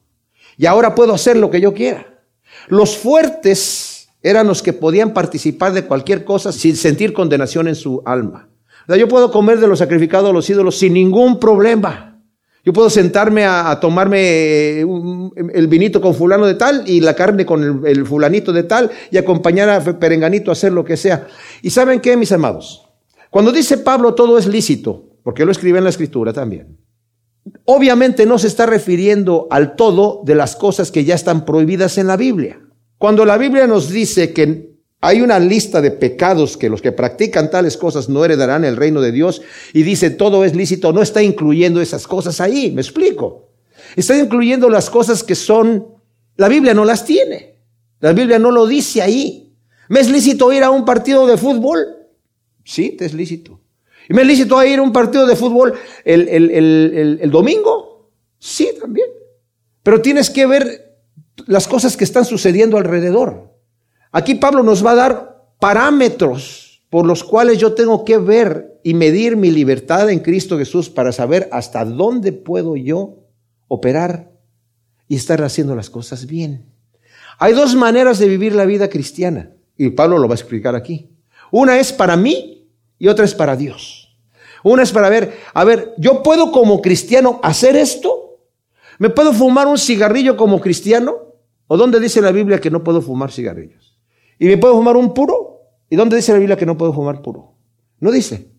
[0.58, 2.22] Y ahora puedo hacer lo que yo quiera.
[2.68, 8.02] Los fuertes eran los que podían participar de cualquier cosa sin sentir condenación en su
[8.06, 8.50] alma.
[8.88, 12.14] Yo puedo comer de lo sacrificado a los ídolos sin ningún problema.
[12.66, 14.86] Yo puedo sentarme a, tomarme eh,
[15.54, 19.18] el vinito con fulano de tal y la carne con el, fulanito de tal y
[19.18, 21.28] acompañar a Perenganito a hacer lo que sea.
[21.62, 22.88] ¿Y saben qué, mis amados?
[23.30, 26.78] Cuando dice Pablo todo es lícito, porque lo escribe en la escritura también,
[27.66, 32.08] obviamente no se está refiriendo al todo de las cosas que ya están prohibidas en
[32.08, 32.62] la Biblia.
[32.98, 37.52] Cuando la Biblia nos dice que hay una lista de pecados que los que practican
[37.52, 39.42] tales cosas no heredarán el reino de Dios
[39.74, 43.50] y dice todo es lícito, no está incluyendo esas cosas ahí, me explico.
[43.98, 45.88] Está incluyendo las cosas que son,
[46.38, 47.58] la Biblia no las tiene,
[48.00, 49.54] la Biblia no lo dice ahí.
[49.90, 51.86] ¿Me es lícito ir a un partido de fútbol?
[52.64, 53.60] Sí, te es lícito.
[54.10, 58.12] ¿Y me es lícito ir a un partido de fútbol el domingo?
[58.40, 59.08] Sí, también.
[59.84, 60.98] Pero tienes que ver
[61.48, 63.52] las cosas que están sucediendo alrededor.
[64.12, 68.94] Aquí Pablo nos va a dar parámetros por los cuales yo tengo que ver y
[68.94, 73.24] medir mi libertad en Cristo Jesús para saber hasta dónde puedo yo
[73.68, 74.32] operar
[75.08, 76.66] y estar haciendo las cosas bien.
[77.40, 81.10] Hay dos maneras de vivir la vida cristiana y Pablo lo va a explicar aquí.
[81.50, 82.63] Una es para mí
[82.98, 84.16] y otra es para Dios.
[84.64, 88.40] Una es para ver, a ver, yo puedo como cristiano hacer esto.
[89.00, 91.36] ¿Me puedo fumar un cigarrillo como cristiano?
[91.68, 94.00] ¿O dónde dice la Biblia que no puedo fumar cigarrillos?
[94.40, 95.62] ¿Y me puedo fumar un puro?
[95.90, 97.56] ¿Y dónde dice la Biblia que no puedo fumar puro?
[98.00, 98.52] No dice.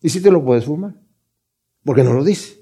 [0.00, 0.94] ¿Y si te lo puedes fumar?
[1.84, 2.58] Porque no lo dice.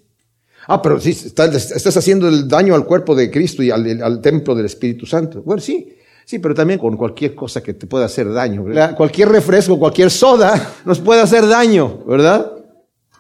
[0.69, 4.67] Ah, pero si estás, haciendo el daño al cuerpo de Cristo y al, templo del
[4.67, 5.43] Espíritu Santo.
[5.43, 5.96] Bueno, sí,
[6.27, 8.67] sí, pero también con cualquier cosa que te pueda hacer daño.
[8.95, 12.53] Cualquier refresco, cualquier soda nos puede hacer daño, ¿verdad?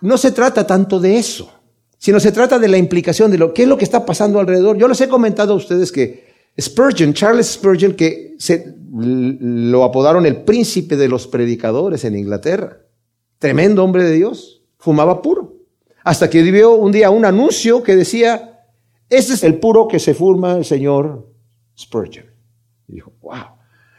[0.02, 1.50] No se trata tanto de eso,
[1.96, 4.76] sino se trata de la implicación de lo que es lo que está pasando alrededor.
[4.76, 6.26] Yo les he comentado a ustedes que
[6.60, 12.80] Spurgeon, Charles Spurgeon, que se, lo apodaron el príncipe de los predicadores en Inglaterra.
[13.38, 14.62] Tremendo hombre de Dios.
[14.78, 15.54] Fumaba puro.
[16.04, 18.64] Hasta que vio un día un anuncio que decía,
[19.10, 21.28] este es el puro que se fuma el señor
[21.78, 22.35] Spurgeon.
[22.88, 23.56] Y dijo, wow,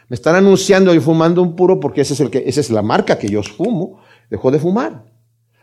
[0.09, 2.81] me están anunciando y fumando un puro porque ese es el que, esa es la
[2.81, 3.99] marca que yo fumo.
[4.29, 5.05] Dejó de fumar.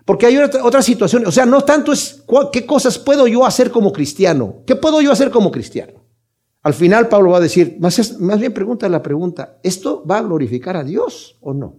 [0.04, 1.26] Porque hay otra, otra situación.
[1.26, 4.62] O sea, no tanto es qué cosas puedo yo hacer como cristiano.
[4.66, 6.04] ¿Qué puedo yo hacer como cristiano?
[6.62, 10.22] Al final Pablo va a decir, más, más bien pregunta la pregunta, ¿esto va a
[10.22, 11.76] glorificar a Dios o no?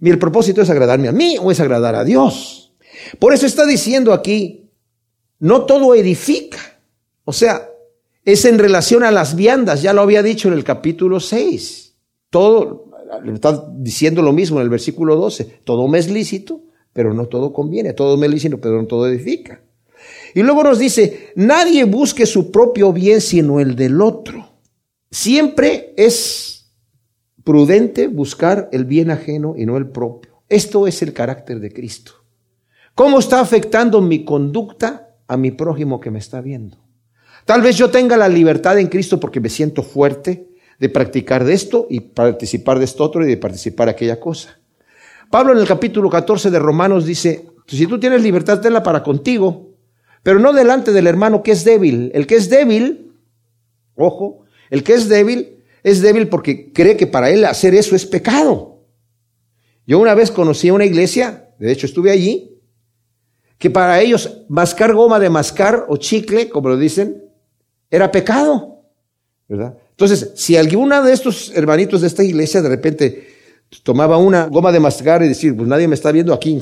[0.00, 2.74] ¿Y el propósito es agradarme a mí o es agradar a Dios?
[3.18, 4.70] Por eso está diciendo aquí,
[5.38, 6.58] no todo edifica.
[7.24, 7.71] O sea,
[8.24, 11.94] es en relación a las viandas, ya lo había dicho en el capítulo 6.
[12.30, 12.90] Todo,
[13.34, 17.52] está diciendo lo mismo en el versículo 12, todo me es lícito, pero no todo
[17.52, 19.62] conviene, todo me es lícito, pero no todo edifica.
[20.34, 24.48] Y luego nos dice, nadie busque su propio bien sino el del otro.
[25.10, 26.72] Siempre es
[27.44, 30.42] prudente buscar el bien ajeno y no el propio.
[30.48, 32.12] Esto es el carácter de Cristo.
[32.94, 36.78] ¿Cómo está afectando mi conducta a mi prójimo que me está viendo?
[37.44, 41.54] Tal vez yo tenga la libertad en Cristo porque me siento fuerte de practicar de
[41.54, 44.58] esto y participar de esto otro y de participar de aquella cosa.
[45.30, 49.70] Pablo en el capítulo 14 de Romanos dice, si tú tienes libertad, tenla para contigo,
[50.22, 52.10] pero no delante del hermano que es débil.
[52.14, 53.12] El que es débil,
[53.94, 58.06] ojo, el que es débil es débil porque cree que para él hacer eso es
[58.06, 58.84] pecado.
[59.86, 62.60] Yo una vez conocí a una iglesia, de hecho estuve allí,
[63.58, 67.22] que para ellos mascar goma de mascar o chicle, como lo dicen,
[67.92, 68.80] era pecado.
[69.48, 69.78] ¿verdad?
[69.90, 73.28] Entonces, si alguna de estos hermanitos de esta iglesia de repente
[73.84, 76.60] tomaba una goma de mascar y decir, pues nadie me está viendo aquí,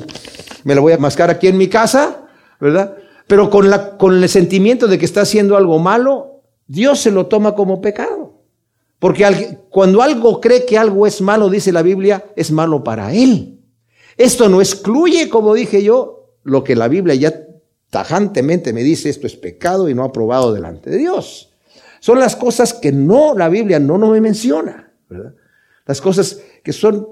[0.65, 2.27] me la voy a mascar aquí en mi casa,
[2.61, 2.97] ¿verdad?
[3.31, 7.27] pero con, la, con el sentimiento de que está haciendo algo malo, Dios se lo
[7.27, 8.43] toma como pecado.
[8.99, 13.61] Porque cuando algo cree que algo es malo, dice la Biblia, es malo para él.
[14.17, 17.33] Esto no excluye, como dije yo, lo que la Biblia ya
[17.91, 21.53] tajantemente me dice, esto es pecado y no aprobado delante de Dios.
[22.01, 24.93] Son las cosas que no, la Biblia no, no me menciona.
[25.87, 27.07] Las cosas que son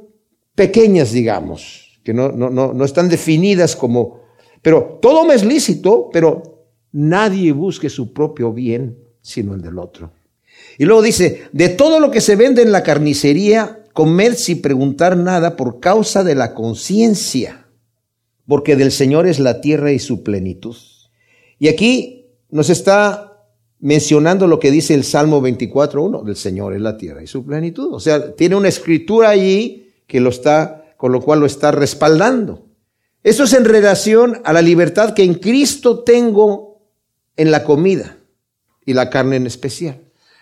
[0.54, 4.28] pequeñas, digamos, que no, no, no, no están definidas como
[4.62, 10.12] pero todo me es lícito, pero nadie busque su propio bien sino el del otro.
[10.78, 15.16] Y luego dice, de todo lo que se vende en la carnicería, comer sin preguntar
[15.16, 17.67] nada por causa de la conciencia,
[18.48, 20.74] porque del Señor es la tierra y su plenitud.
[21.58, 23.44] Y aquí nos está
[23.78, 27.92] mencionando lo que dice el Salmo 24.1, del Señor es la tierra y su plenitud.
[27.92, 32.64] O sea, tiene una escritura allí que lo está, con lo cual lo está respaldando.
[33.22, 36.80] Eso es en relación a la libertad que en Cristo tengo
[37.36, 38.16] en la comida
[38.86, 40.00] y la carne en especial.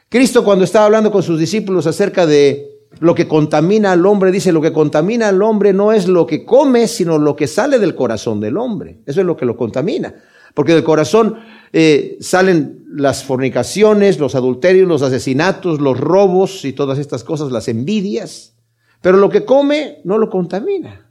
[0.08, 4.52] Cristo cuando estaba hablando con sus discípulos acerca de lo que contamina al hombre, dice,
[4.52, 7.94] lo que contamina al hombre no es lo que come, sino lo que sale del
[7.94, 9.00] corazón del hombre.
[9.06, 10.14] Eso es lo que lo contamina.
[10.54, 11.36] Porque del corazón
[11.72, 17.68] eh, salen las fornicaciones, los adulterios, los asesinatos, los robos y todas estas cosas, las
[17.68, 18.54] envidias.
[19.02, 21.10] Pero lo que come no lo contamina.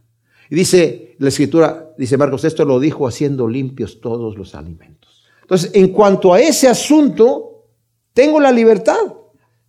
[0.49, 5.23] Y dice la escritura, dice Marcos, esto lo dijo haciendo limpios todos los alimentos.
[5.41, 7.67] Entonces, en cuanto a ese asunto,
[8.13, 9.13] tengo la libertad.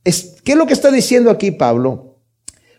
[0.02, 2.05] ¿Qué es lo que está diciendo aquí Pablo?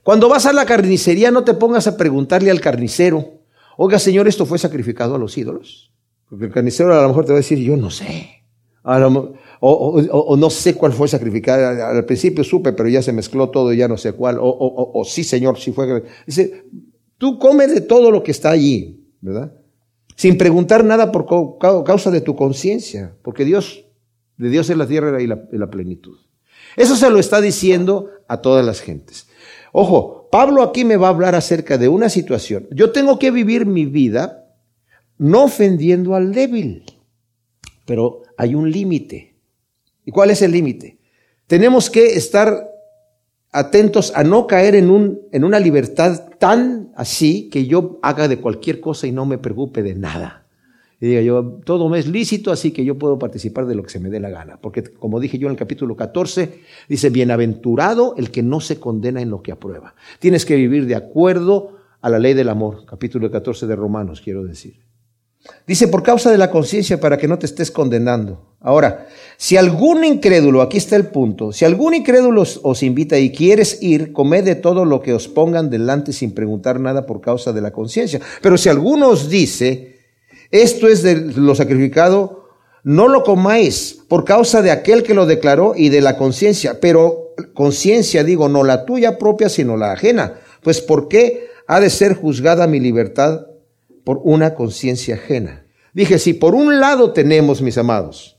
[0.08, 3.42] Cuando vas a la carnicería, no te pongas a preguntarle al carnicero,
[3.76, 5.92] oiga Señor, ¿esto fue sacrificado a los ídolos?
[6.30, 8.30] Porque el carnicero a lo mejor te va a decir, yo no sé.
[9.60, 11.86] o, no sé cuál fue sacrificado.
[11.86, 14.38] Al principio supe, pero ya se mezcló todo ya no sé cuál.
[14.40, 16.06] O, sí, Señor, sí fue.
[16.26, 16.64] Dice,
[17.18, 19.52] tú comes de todo lo que está allí, ¿verdad?
[20.16, 23.84] Sin preguntar nada por causa de tu conciencia, porque Dios,
[24.38, 26.18] de Dios es la tierra y y la plenitud.
[26.78, 29.27] Eso se lo está diciendo a todas las gentes.
[29.72, 32.68] Ojo, Pablo aquí me va a hablar acerca de una situación.
[32.72, 34.46] Yo tengo que vivir mi vida
[35.18, 36.84] no ofendiendo al débil.
[37.86, 39.36] Pero hay un límite.
[40.06, 41.00] ¿Y cuál es el límite?
[41.48, 42.70] Tenemos que estar
[43.52, 48.40] atentos a no caer en, un, en una libertad tan así que yo haga de
[48.40, 50.47] cualquier cosa y no me preocupe de nada.
[51.00, 53.90] Y diga yo, todo me es lícito, así que yo puedo participar de lo que
[53.90, 54.60] se me dé la gana.
[54.60, 59.22] Porque como dije yo en el capítulo 14, dice, bienaventurado el que no se condena
[59.22, 59.94] en lo que aprueba.
[60.20, 64.44] Tienes que vivir de acuerdo a la ley del amor, capítulo 14 de Romanos, quiero
[64.44, 64.88] decir.
[65.66, 68.56] Dice, por causa de la conciencia para que no te estés condenando.
[68.60, 69.08] Ahora,
[69.38, 74.12] si algún incrédulo, aquí está el punto, si algún incrédulo os, invita y quieres ir,
[74.14, 77.72] comed de todo lo que os pongan delante sin preguntar nada por causa de la
[77.72, 78.20] conciencia.
[78.42, 79.97] Pero si alguno os dice,
[80.52, 82.50] esto es de lo sacrificado,
[82.84, 86.80] no lo comáis por causa de aquel que lo declaró y de la conciencia.
[86.80, 90.36] Pero conciencia, digo, no la tuya propia, sino la ajena.
[90.62, 93.48] Pues ¿por qué ha de ser juzgada mi libertad
[94.04, 95.66] por una conciencia ajena.
[95.94, 98.38] Dije, si por un lado tenemos, mis amados,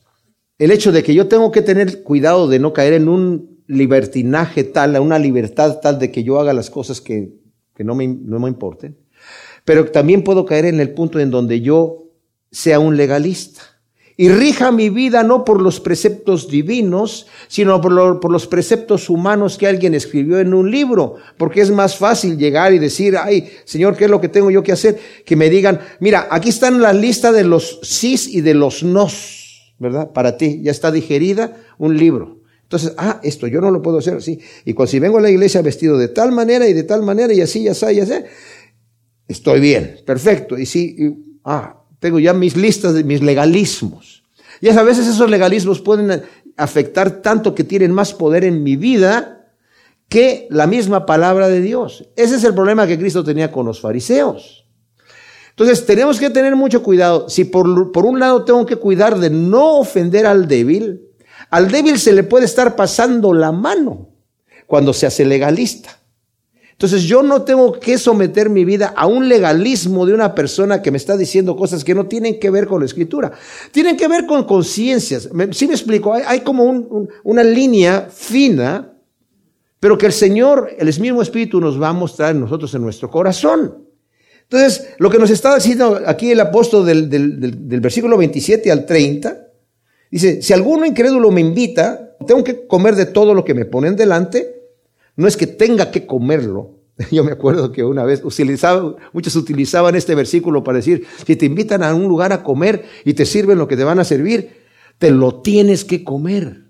[0.59, 4.65] el hecho de que yo tengo que tener cuidado de no caer en un libertinaje
[4.65, 7.35] tal, a una libertad tal de que yo haga las cosas que,
[7.79, 8.99] no, me, no me importen,
[9.69, 12.07] pero también puedo caer en el punto en donde yo
[12.51, 13.61] sea un legalista
[14.17, 19.67] y rija mi vida no por los preceptos divinos, sino por, los preceptos humanos que
[19.67, 24.07] alguien escribió en un libro, porque es más fácil llegar y decir, ay, Señor, ¿qué
[24.07, 24.99] es lo que tengo yo que hacer?
[25.27, 29.75] Que me digan, mira, aquí están la lista de los sís y de los nos,
[29.79, 30.13] ¿verdad?
[30.15, 32.39] Para ti, ya está digerida un libro.
[32.63, 34.39] Entonces, ah, esto yo no lo puedo hacer así.
[34.65, 37.33] Y cuando si vengo a la iglesia vestido de tal manera y de tal manera
[37.33, 38.27] y así, ya está, ya sé,
[39.29, 40.59] estoy bien, perfecto.
[40.59, 40.97] Y sí,
[41.45, 44.25] ah, tengo ya mis listas de mis legalismos.
[44.61, 46.23] Y a veces esos legalismos pueden
[46.57, 49.53] afectar tanto que tienen más poder en mi vida
[50.09, 52.09] que la misma palabra de Dios.
[52.17, 54.67] Ese es el problema que Cristo tenía con los fariseos.
[55.51, 57.29] Entonces tenemos que tener mucho cuidado.
[57.29, 61.03] Si por, por un lado tengo que cuidar de no ofender al débil,
[61.51, 64.09] al débil se le puede estar pasando la mano
[64.67, 65.98] cuando se hace legalista.
[66.79, 70.93] Entonces yo no tengo que someter mi vida a un legalismo de una persona que
[70.93, 73.33] me está diciendo cosas que no tienen que ver con la escritura.
[73.73, 75.29] Tienen que ver con conciencias.
[75.51, 76.15] ¿Sí me explico?
[76.15, 78.93] Hay, como una línea fina,
[79.81, 83.11] pero que el Señor, el mismo Espíritu nos va a mostrar en nosotros en nuestro
[83.11, 83.85] corazón.
[84.43, 89.49] Entonces, lo que nos está diciendo aquí el apóstol del, del versículo 27 al 30,
[90.13, 93.97] dice, si alguno incrédulo me invita, tengo que comer de todo lo que me ponen
[93.97, 94.58] delante,
[95.19, 96.79] no es que tenga que comerlo.
[97.11, 101.83] Yo me acuerdo que una vez muchos utilizaban este versículo para decir, si te invitan
[101.83, 104.51] a un lugar a comer y te sirven lo que te van a servir,
[104.97, 106.69] te lo tienes que comer.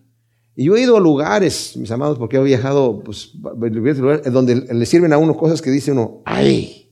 [0.57, 5.13] Y yo he ido a lugares, mis amados, porque he viajado, pues, donde le sirven
[5.13, 6.91] a uno cosas que dice uno, ay,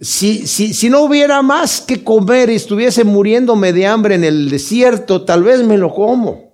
[0.00, 4.50] si, si, si no hubiera más que comer y estuviese muriéndome de hambre en el
[4.50, 6.49] desierto, tal vez me lo como.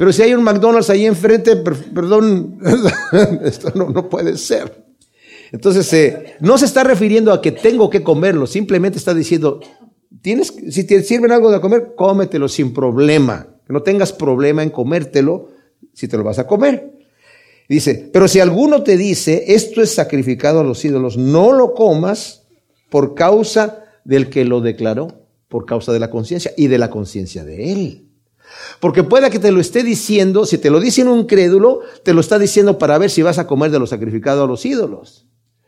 [0.00, 2.58] Pero si hay un McDonald's ahí enfrente, perdón,
[3.44, 4.86] esto no, puede ser.
[5.52, 9.60] Entonces, eh, no se está refiriendo a que tengo que comerlo, simplemente está diciendo,
[10.22, 13.46] tienes, si te sirven algo de comer, cómetelo sin problema.
[13.66, 15.50] Que no tengas problema en comértelo
[15.92, 16.92] si te lo vas a comer.
[17.68, 22.46] Dice, pero si alguno te dice, esto es sacrificado a los ídolos, no lo comas
[22.88, 27.44] por causa del que lo declaró, por causa de la conciencia y de la conciencia
[27.44, 28.09] de él.
[28.80, 32.20] Porque pueda que te lo esté diciendo, si te lo dice un crédulo, te lo
[32.20, 35.26] está diciendo para ver si vas a comer de lo sacrificado a los ídolos.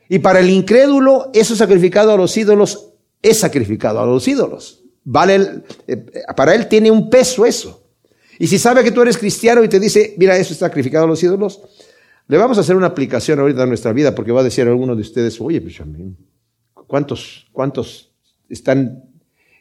[0.08, 2.90] Y para el incrédulo, eso sacrificado a los ídolos
[3.22, 4.82] es sacrificado a los ídolos.
[5.04, 6.04] Vale, eh,
[6.36, 7.82] para él tiene un peso eso.
[8.38, 11.08] Y si sabe que tú eres cristiano y te dice, mira, eso es sacrificado a
[11.08, 11.60] los ídolos,
[12.28, 14.94] le vamos a hacer una aplicación ahorita a nuestra vida porque va a decir alguno
[14.94, 15.80] de ustedes, oye, pues
[16.86, 18.12] ¿cuántos, cuántos
[18.48, 19.04] están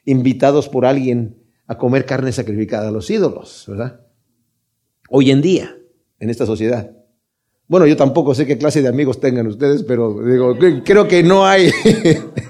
[0.05, 1.40] invitados por alguien
[1.71, 4.01] a comer carne sacrificada a los ídolos, ¿verdad?
[5.07, 5.77] Hoy en día,
[6.19, 6.91] en esta sociedad.
[7.65, 11.47] Bueno, yo tampoco sé qué clase de amigos tengan ustedes, pero digo, creo que no
[11.47, 11.71] hay,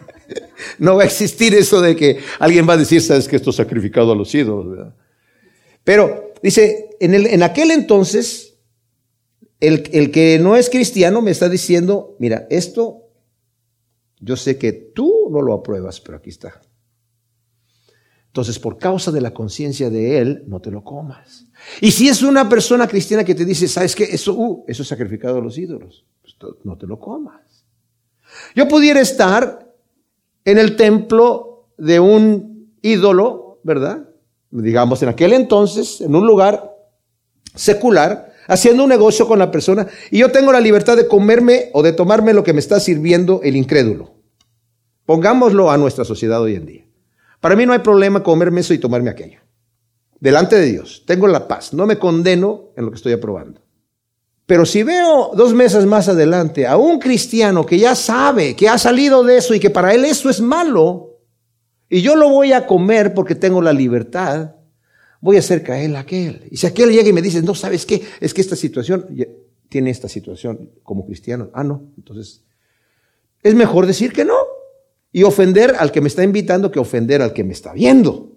[0.79, 3.57] no va a existir eso de que alguien va a decir, sabes que esto es
[3.57, 4.95] sacrificado a los ídolos, ¿verdad?
[5.83, 8.57] Pero dice, en, el, en aquel entonces,
[9.59, 13.03] el, el que no es cristiano me está diciendo, mira, esto
[14.19, 16.59] yo sé que tú no lo apruebas, pero aquí está.
[18.31, 21.47] Entonces, por causa de la conciencia de él, no te lo comas.
[21.81, 24.05] Y si es una persona cristiana que te dice, ¿sabes qué?
[24.05, 27.65] Eso, uh, eso es sacrificado a los ídolos, pues no te lo comas.
[28.55, 29.75] Yo pudiera estar
[30.45, 34.07] en el templo de un ídolo, ¿verdad?
[34.49, 36.73] Digamos, en aquel entonces, en un lugar
[37.53, 41.83] secular, haciendo un negocio con la persona, y yo tengo la libertad de comerme o
[41.83, 44.13] de tomarme lo que me está sirviendo el incrédulo.
[45.05, 46.90] Pongámoslo a nuestra sociedad hoy en día.
[47.41, 49.39] Para mí no hay problema comerme eso y tomarme aquello.
[50.19, 53.59] Delante de Dios, tengo la paz, no me condeno en lo que estoy aprobando.
[54.45, 58.77] Pero si veo dos meses más adelante a un cristiano que ya sabe que ha
[58.77, 61.17] salido de eso y que para él eso es malo,
[61.89, 64.55] y yo lo voy a comer porque tengo la libertad,
[65.19, 66.47] voy a hacer caer a aquel.
[66.51, 68.03] Y si aquel llega y me dice, no, ¿sabes qué?
[68.19, 69.07] Es que esta situación
[69.69, 71.49] tiene esta situación como cristiano.
[71.53, 71.89] Ah, no.
[71.97, 72.43] Entonces,
[73.41, 74.35] es mejor decir que no
[75.11, 78.29] y ofender al que me está invitando que ofender al que me está viendo.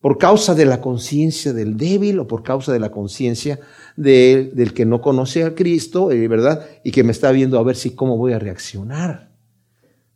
[0.00, 3.58] Por causa de la conciencia del débil o por causa de la conciencia
[3.96, 6.66] del que no conoce a Cristo, eh, ¿verdad?
[6.84, 9.32] Y que me está viendo a ver si cómo voy a reaccionar,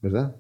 [0.01, 0.37] ¿verdad?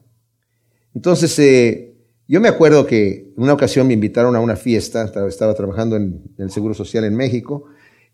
[0.95, 1.93] Entonces, eh,
[2.29, 6.23] yo me acuerdo que en una ocasión me invitaron a una fiesta, estaba, trabajando en,
[6.39, 7.65] el Seguro Social en México,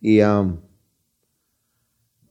[0.01, 0.21] y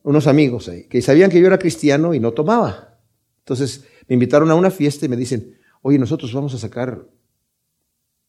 [0.03, 2.97] unos amigos ahí, que sabían que yo era cristiano y no tomaba.
[3.39, 7.05] Entonces, me invitaron a una fiesta y me dicen, oye, nosotros vamos a sacar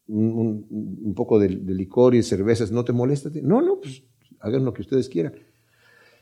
[0.09, 3.31] un, poco de, licor y cervezas, ¿no te molesta?
[3.43, 4.03] No, no, pues
[4.41, 5.35] hagan lo que ustedes quieran.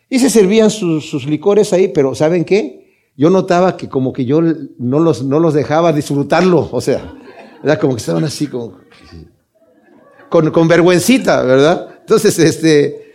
[0.08, 3.10] Y se servían sus, licores ahí, pero ¿saben qué?
[3.16, 4.40] Yo notaba que como que yo
[4.78, 7.14] no los, no los dejaba disfrutarlo, o sea,
[7.62, 8.78] era como que estaban así como...
[10.28, 11.98] Con, con vergüencita, ¿verdad?
[12.00, 13.05] Entonces, este,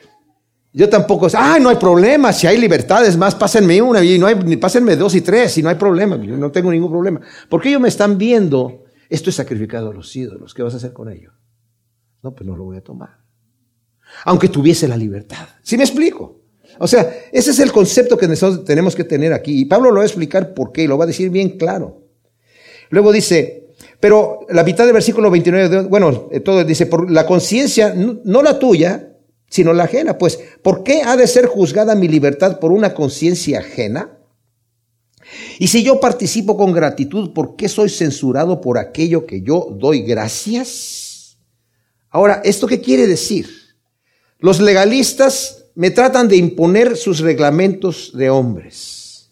[0.73, 4.35] yo tampoco, ah, no hay problema, si hay libertades más, pásenme una, y no hay,
[4.55, 7.19] pásenme dos y tres, y no hay problema, yo no tengo ningún problema.
[7.49, 10.93] Porque ellos me están viendo, esto es sacrificado a los ídolos, ¿qué vas a hacer
[10.93, 11.31] con ello?
[12.23, 13.19] No, pues no lo voy a tomar.
[14.25, 15.47] Aunque tuviese la libertad.
[15.61, 16.41] ¿Sí me explico?
[16.79, 19.59] O sea, ese es el concepto que nosotros tenemos que tener aquí.
[19.59, 22.03] Y Pablo lo va a explicar por qué, lo va a decir bien claro.
[22.89, 27.93] Luego dice, pero la mitad del versículo 29, bueno, eh, todo dice, por la conciencia,
[27.95, 29.10] no la tuya,
[29.51, 30.17] sino la ajena.
[30.17, 34.17] Pues, ¿por qué ha de ser juzgada mi libertad por una conciencia ajena?
[35.59, 40.01] Y si yo participo con gratitud, ¿por qué soy censurado por aquello que yo doy
[40.01, 41.37] gracias?
[42.09, 43.49] Ahora, ¿esto qué quiere decir?
[44.39, 49.31] Los legalistas me tratan de imponer sus reglamentos de hombres.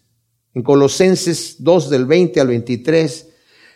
[0.54, 3.26] En Colosenses 2 del 20 al 23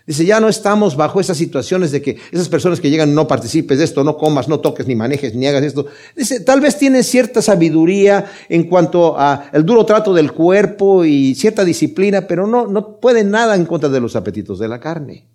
[0.06, 3.78] Dice, ya no estamos bajo esas situaciones de que esas personas que llegan no participes
[3.78, 5.86] de esto, no comas, no toques, ni manejes, ni hagas esto.
[6.14, 11.34] Dice, tal vez tienen cierta sabiduría en cuanto a el duro trato del cuerpo y
[11.34, 15.26] cierta disciplina, pero no, no pueden nada en contra de los apetitos de la carne.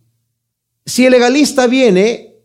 [0.85, 2.35] Si el legalista viene,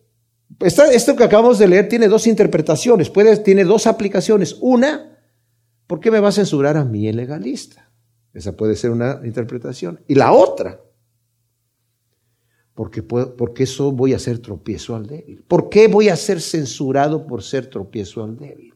[0.60, 4.56] esto que acabamos de leer tiene dos interpretaciones, puede, tiene dos aplicaciones.
[4.62, 5.18] Una,
[5.86, 7.90] ¿por qué me va a censurar a mí el legalista?
[8.32, 10.00] Esa puede ser una interpretación.
[10.08, 10.80] Y la otra,
[12.74, 15.44] porque, porque eso voy a ser tropiezo al débil.
[15.46, 18.74] ¿Por qué voy a ser censurado por ser tropiezo al débil?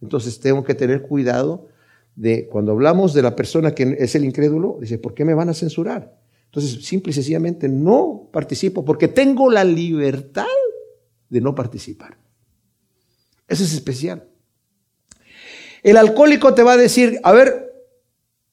[0.00, 1.68] Entonces tengo que tener cuidado
[2.14, 5.48] de cuando hablamos de la persona que es el incrédulo, dice, ¿por qué me van
[5.48, 6.18] a censurar?
[6.46, 10.46] Entonces, simple y sencillamente no participo porque tengo la libertad
[11.28, 12.18] de no participar.
[13.46, 14.28] Eso es especial.
[15.82, 17.72] El alcohólico te va a decir, a ver,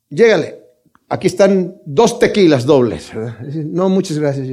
[0.10, 0.67] llégale,
[1.10, 3.12] aquí están dos tequilas dobles.
[3.66, 4.48] No, muchas gracias.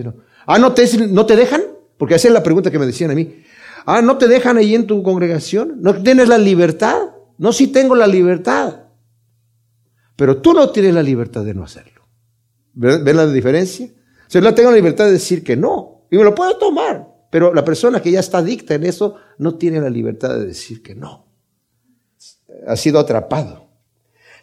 [0.46, 1.62] Ah, ¿no te, ¿no te dejan?
[1.98, 3.42] Porque esa es la pregunta que me decían a mí.
[3.86, 5.80] Ah, ¿no te dejan ahí en tu congregación?
[5.80, 7.10] ¿No tienes la libertad?
[7.38, 8.84] No, sí tengo la libertad.
[10.16, 12.06] Pero tú no tienes la libertad de no hacerlo.
[12.72, 13.86] ¿Ven la diferencia?
[13.86, 16.06] O sea, yo tengo la libertad de decir que no.
[16.10, 17.08] Y me lo puedo tomar.
[17.30, 20.82] Pero la persona que ya está adicta en eso no tiene la libertad de decir
[20.82, 21.26] que no.
[22.66, 23.63] Ha sido atrapado.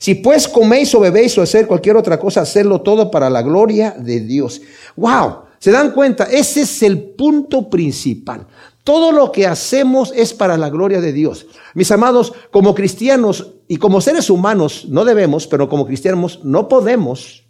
[0.02, 3.92] Si pues coméis o bebéis o hacer cualquier otra cosa, hacerlo todo para la gloria
[3.92, 4.60] de Dios.
[4.96, 5.44] ¡Wow!
[5.60, 6.24] ¿Se dan cuenta?
[6.24, 8.48] Ese es el punto principal.
[8.84, 11.46] Todo lo que hacemos es para la gloria de Dios.
[11.76, 17.44] Mis amados, como cristianos y como seres humanos, no debemos, pero como cristianos no podemos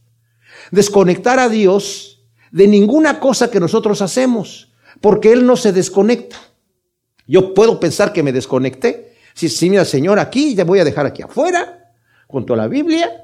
[0.71, 2.21] desconectar a Dios
[2.51, 6.35] de ninguna cosa que nosotros hacemos, porque Él no se desconecta.
[7.25, 9.13] Yo puedo pensar que me desconecté.
[9.35, 11.80] Si, si mira, Señor, aquí ya voy a dejar aquí afuera,
[12.31, 13.23] junto a la Biblia,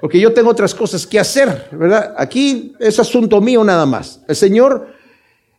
[0.00, 2.14] porque yo tengo otras cosas que hacer, ¿verdad?
[2.16, 4.20] Aquí es asunto mío nada más.
[4.28, 4.88] El Señor,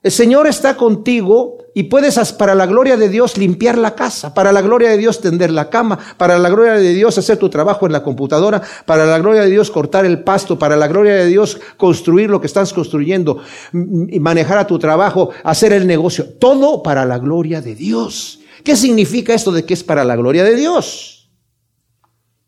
[0.04, 4.52] el Señor está contigo y puedes para la gloria de Dios limpiar la casa, para
[4.52, 7.86] la gloria de Dios tender la cama, para la gloria de Dios hacer tu trabajo
[7.86, 11.28] en la computadora, para la gloria de Dios cortar el pasto, para la gloria de
[11.28, 13.42] Dios construir lo que estás construyendo
[13.74, 18.40] y manejar a tu trabajo, hacer el negocio, todo para la gloria de Dios.
[18.64, 21.19] ¿Qué significa esto de que es para la gloria de Dios?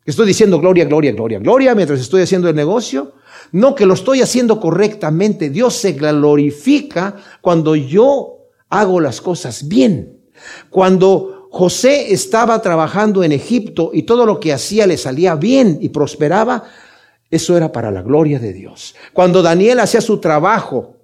[0.06, 3.14] Estoy diciendo gloria, gloria, gloria, gloria mientras estoy haciendo el negocio.
[3.52, 5.50] No, que lo estoy haciendo correctamente.
[5.50, 10.22] Dios se glorifica cuando yo hago las cosas bien.
[10.70, 15.90] Cuando José estaba trabajando en Egipto y todo lo que hacía le salía bien y
[15.90, 16.64] prosperaba,
[17.30, 18.96] eso era para la gloria de Dios.
[19.14, 20.96] Cuando Daniel hacía su trabajo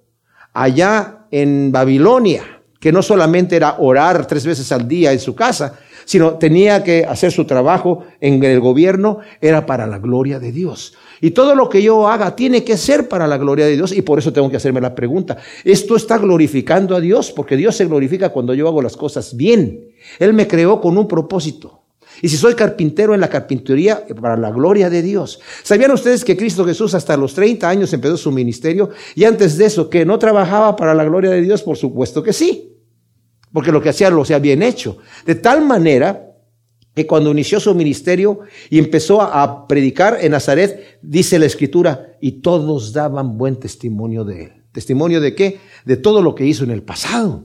[0.53, 5.77] allá en Babilonia, que no solamente era orar tres veces al día en su casa,
[6.07, 10.93] sino tenía que hacer su trabajo en el gobierno, era para la gloria de Dios.
[11.19, 14.01] Y todo lo que yo haga tiene que ser para la gloria de Dios y
[14.01, 17.33] por eso tengo que hacerme la pregunta, ¿esto está glorificando a Dios?
[17.33, 19.89] Porque Dios se glorifica cuando yo hago las cosas bien.
[20.17, 21.83] Él me creó con un propósito.
[22.21, 25.41] Y si soy carpintero en la carpintería, para la gloria de Dios.
[25.61, 28.91] ¿Sabían ustedes que Cristo Jesús hasta los 30 años empezó su ministerio?
[29.13, 32.31] Y antes de eso, que no trabajaba para la gloria de Dios, por supuesto que
[32.31, 32.76] sí
[33.51, 34.97] porque lo que hacía lo hacía bien hecho.
[35.25, 36.23] De tal manera
[36.95, 38.39] que cuando inició su ministerio
[38.69, 44.45] y empezó a predicar en Nazaret, dice la escritura, y todos daban buen testimonio de
[44.45, 44.51] él.
[44.71, 45.59] ¿Testimonio de qué?
[45.85, 47.43] De todo lo que hizo en el pasado.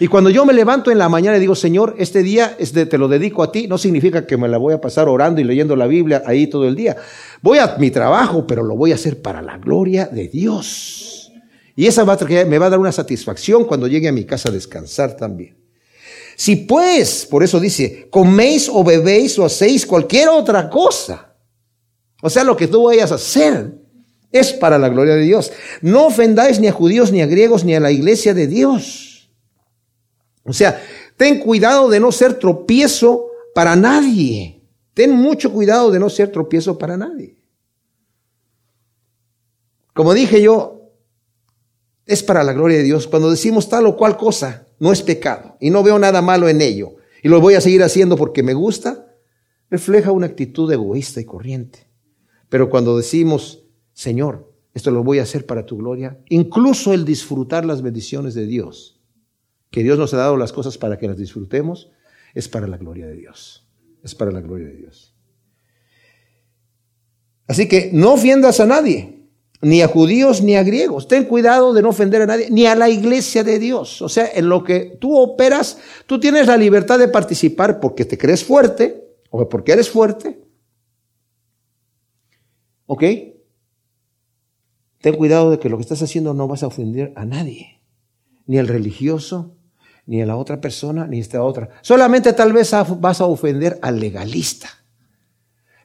[0.00, 3.08] Y cuando yo me levanto en la mañana y digo, Señor, este día te lo
[3.08, 5.86] dedico a ti, no significa que me la voy a pasar orando y leyendo la
[5.86, 6.96] Biblia ahí todo el día.
[7.40, 11.17] Voy a mi trabajo, pero lo voy a hacer para la gloria de Dios.
[11.78, 15.16] Y esa me va a dar una satisfacción cuando llegue a mi casa a descansar
[15.16, 15.56] también.
[16.34, 21.36] Si pues, por eso dice, coméis o bebéis o hacéis cualquier otra cosa,
[22.20, 23.78] o sea, lo que tú vayas a hacer,
[24.32, 25.52] es para la gloria de Dios.
[25.80, 29.30] No ofendáis ni a judíos, ni a griegos, ni a la iglesia de Dios.
[30.42, 30.82] O sea,
[31.16, 34.64] ten cuidado de no ser tropiezo para nadie.
[34.94, 37.38] Ten mucho cuidado de no ser tropiezo para nadie.
[39.94, 40.77] Como dije yo,
[42.08, 43.06] es para la gloria de Dios.
[43.06, 46.60] Cuando decimos tal o cual cosa, no es pecado y no veo nada malo en
[46.60, 49.14] ello y lo voy a seguir haciendo porque me gusta,
[49.70, 51.86] refleja una actitud egoísta y corriente.
[52.48, 57.66] Pero cuando decimos, Señor, esto lo voy a hacer para tu gloria, incluso el disfrutar
[57.66, 59.00] las bendiciones de Dios,
[59.70, 61.90] que Dios nos ha dado las cosas para que las disfrutemos,
[62.34, 63.68] es para la gloria de Dios.
[64.02, 65.14] Es para la gloria de Dios.
[67.46, 69.17] Así que no ofendas a nadie
[69.60, 71.08] ni a judíos ni a griegos.
[71.08, 74.02] Ten cuidado de no ofender a nadie, ni a la iglesia de Dios.
[74.02, 78.18] O sea, en lo que tú operas, tú tienes la libertad de participar porque te
[78.18, 80.40] crees fuerte o porque eres fuerte.
[82.86, 83.04] ¿Ok?
[85.00, 87.82] Ten cuidado de que lo que estás haciendo no vas a ofender a nadie,
[88.46, 89.56] ni al religioso,
[90.06, 91.68] ni a la otra persona, ni a esta otra.
[91.82, 94.68] Solamente tal vez vas a ofender al legalista.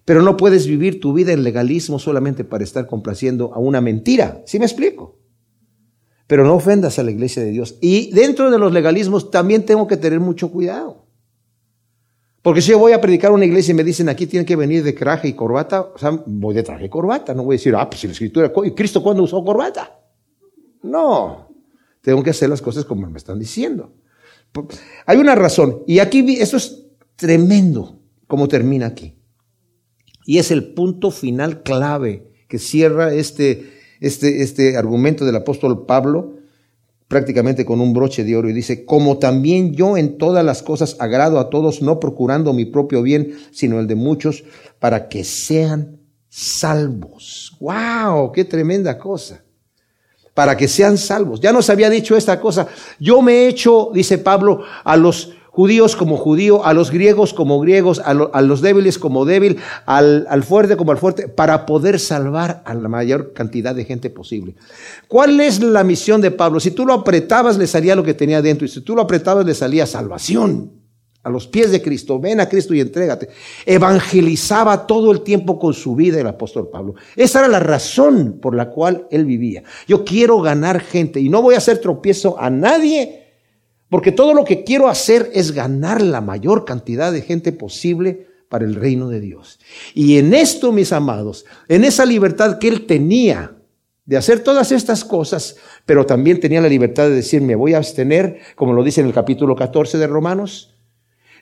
[0.06, 4.42] Pero no puedes vivir tu vida en legalismo solamente para estar complaciendo a una mentira.
[4.46, 5.20] ¿Sí me explico?
[6.28, 7.78] Pero no ofendas a la iglesia de Dios.
[7.82, 11.06] Y dentro de los legalismos también tengo que tener mucho cuidado.
[12.42, 14.58] Porque si yo voy a predicar a una iglesia y me dicen aquí tiene que
[14.58, 17.34] venir de traje y corbata, o sea, voy de traje y corbata.
[17.34, 19.98] No voy a decir, ah, pues si la escritura, ¿y Cristo cuándo usó corbata?
[20.82, 21.50] No.
[22.02, 23.94] Tengo que hacer las cosas como me están diciendo.
[25.06, 25.84] Hay una razón.
[25.88, 26.86] Y aquí, esto es
[27.16, 29.16] tremendo como termina aquí.
[30.26, 36.44] Y es el punto final clave que cierra este, este, este argumento del apóstol Pablo
[37.14, 40.96] prácticamente con un broche de oro y dice, como también yo en todas las cosas
[41.00, 44.44] agrado a todos, no procurando mi propio bien, sino el de muchos,
[44.80, 47.56] para que sean salvos.
[47.60, 48.32] ¡Wow!
[48.32, 49.44] ¡Qué tremenda cosa!
[50.34, 51.40] Para que sean salvos.
[51.40, 52.68] Ya nos había dicho esta cosa.
[53.00, 57.60] Yo me he hecho, dice Pablo, a los judíos como judío, a los griegos como
[57.60, 62.64] griegos, a, los débiles como débil, al, al, fuerte como al fuerte, para poder salvar
[62.66, 64.56] a la mayor cantidad de gente posible.
[65.08, 66.60] ¿Cuál es la misión de Pablo?
[66.60, 69.46] Si tú lo apretabas, le salía lo que tenía dentro, y si tú lo apretabas,
[69.46, 70.72] le salía salvación.
[71.22, 73.30] A los pies de Cristo, ven a Cristo y entrégate.
[73.66, 76.96] Evangelizaba todo el tiempo con su vida el apóstol Pablo.
[77.16, 79.64] Esa era la razón por la cual él vivía.
[79.88, 83.23] Yo quiero ganar gente y no voy a hacer tropiezo a nadie
[83.94, 88.66] porque todo lo que quiero hacer es ganar la mayor cantidad de gente posible para
[88.66, 89.60] el reino de Dios.
[89.94, 93.56] Y en esto, mis amados, en esa libertad que él tenía
[94.06, 97.78] de hacer todas estas cosas, pero también tenía la libertad de decir, me voy a
[97.78, 100.74] abstener, como lo dice en el capítulo 14 de Romanos.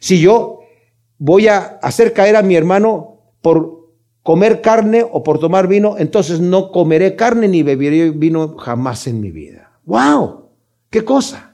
[0.02, 0.60] Si yo
[1.20, 3.94] voy a hacer caer a mi hermano por
[4.24, 9.22] comer carne o por tomar vino, entonces no comeré carne ni beberé vino jamás en
[9.22, 9.80] mi vida.
[9.86, 10.50] ¡Wow!
[10.90, 11.51] ¡Qué cosa!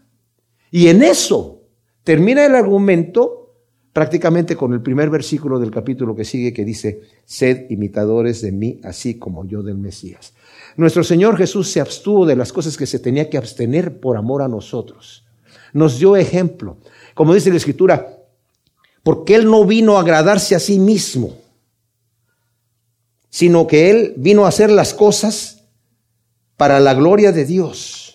[0.72, 1.62] Y en eso
[2.04, 3.38] termina el argumento
[3.94, 8.80] prácticamente con el primer versículo del capítulo que sigue que dice, sed imitadores de mí,
[8.84, 10.34] así como yo del Mesías.
[10.76, 14.44] Nuestro Señor Jesús se abstuvo de las cosas que se tenía que abstener por amor
[14.44, 15.26] a nosotros.
[15.74, 16.78] Nos dio ejemplo.
[17.16, 18.20] Como dice la Escritura,
[19.02, 21.36] porque Él no vino a agradarse a sí mismo,
[23.30, 25.64] sino que Él vino a hacer las cosas
[26.56, 28.07] para la gloria de Dios.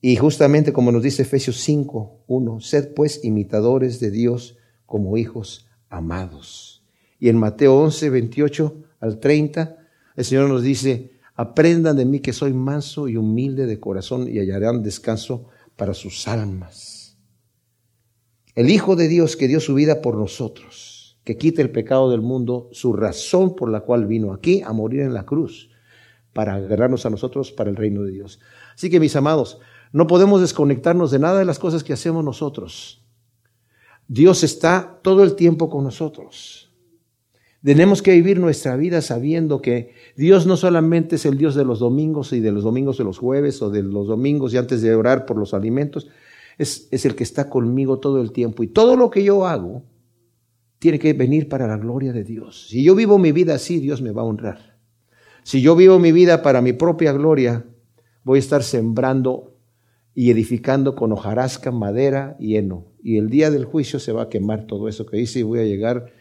[0.00, 5.66] Y justamente como nos dice Efesios 5, 1, sed pues imitadores de Dios como hijos
[5.88, 6.82] amados.
[7.18, 9.76] Y en Mateo 11, 28 al 30,
[10.16, 14.38] el Señor nos dice, Aprendan de mí que soy manso y humilde de corazón y
[14.38, 17.16] hallarán descanso para sus almas.
[18.54, 22.20] El Hijo de Dios que dio su vida por nosotros, que quita el pecado del
[22.20, 25.70] mundo, su razón por la cual vino aquí a morir en la cruz,
[26.34, 28.38] para agarrarnos a nosotros para el reino de Dios.
[28.74, 29.60] Así que mis amados,
[29.92, 33.04] no podemos desconectarnos de nada de las cosas que hacemos nosotros.
[34.06, 36.72] Dios está todo el tiempo con nosotros.
[37.62, 41.78] Tenemos que vivir nuestra vida sabiendo que Dios no solamente es el Dios de los
[41.78, 44.94] domingos y de los domingos de los jueves o de los domingos y antes de
[44.94, 46.08] orar por los alimentos,
[46.56, 48.62] es, es el que está conmigo todo el tiempo.
[48.62, 49.84] Y todo lo que yo hago
[50.78, 52.68] tiene que venir para la gloria de Dios.
[52.68, 54.78] Si yo vivo mi vida así, Dios me va a honrar.
[55.42, 57.66] Si yo vivo mi vida para mi propia gloria,
[58.24, 59.49] voy a estar sembrando
[60.20, 62.84] y edificando con hojarasca, madera y heno.
[63.02, 65.60] Y el día del juicio se va a quemar todo eso que hice y voy
[65.60, 66.12] a llegar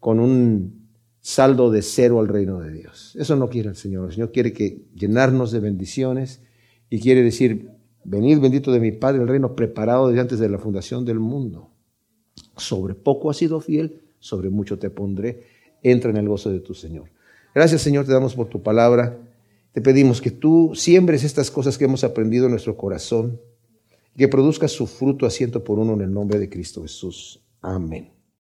[0.00, 0.88] con un
[1.20, 3.14] saldo de cero al reino de Dios.
[3.14, 4.06] Eso no quiere el Señor.
[4.06, 6.42] El Señor quiere que llenarnos de bendiciones
[6.90, 7.70] y quiere decir,
[8.02, 11.70] venid bendito de mi Padre, el reino preparado desde antes de la fundación del mundo.
[12.56, 15.44] Sobre poco has sido fiel, sobre mucho te pondré.
[15.84, 17.08] Entra en el gozo de tu Señor.
[17.54, 19.16] Gracias Señor, te damos por tu palabra.
[19.78, 23.40] Te pedimos que tú siembres estas cosas que hemos aprendido en nuestro corazón,
[24.16, 27.40] que produzca su fruto asiento por uno en el nombre de Cristo Jesús.
[27.62, 28.17] Amén.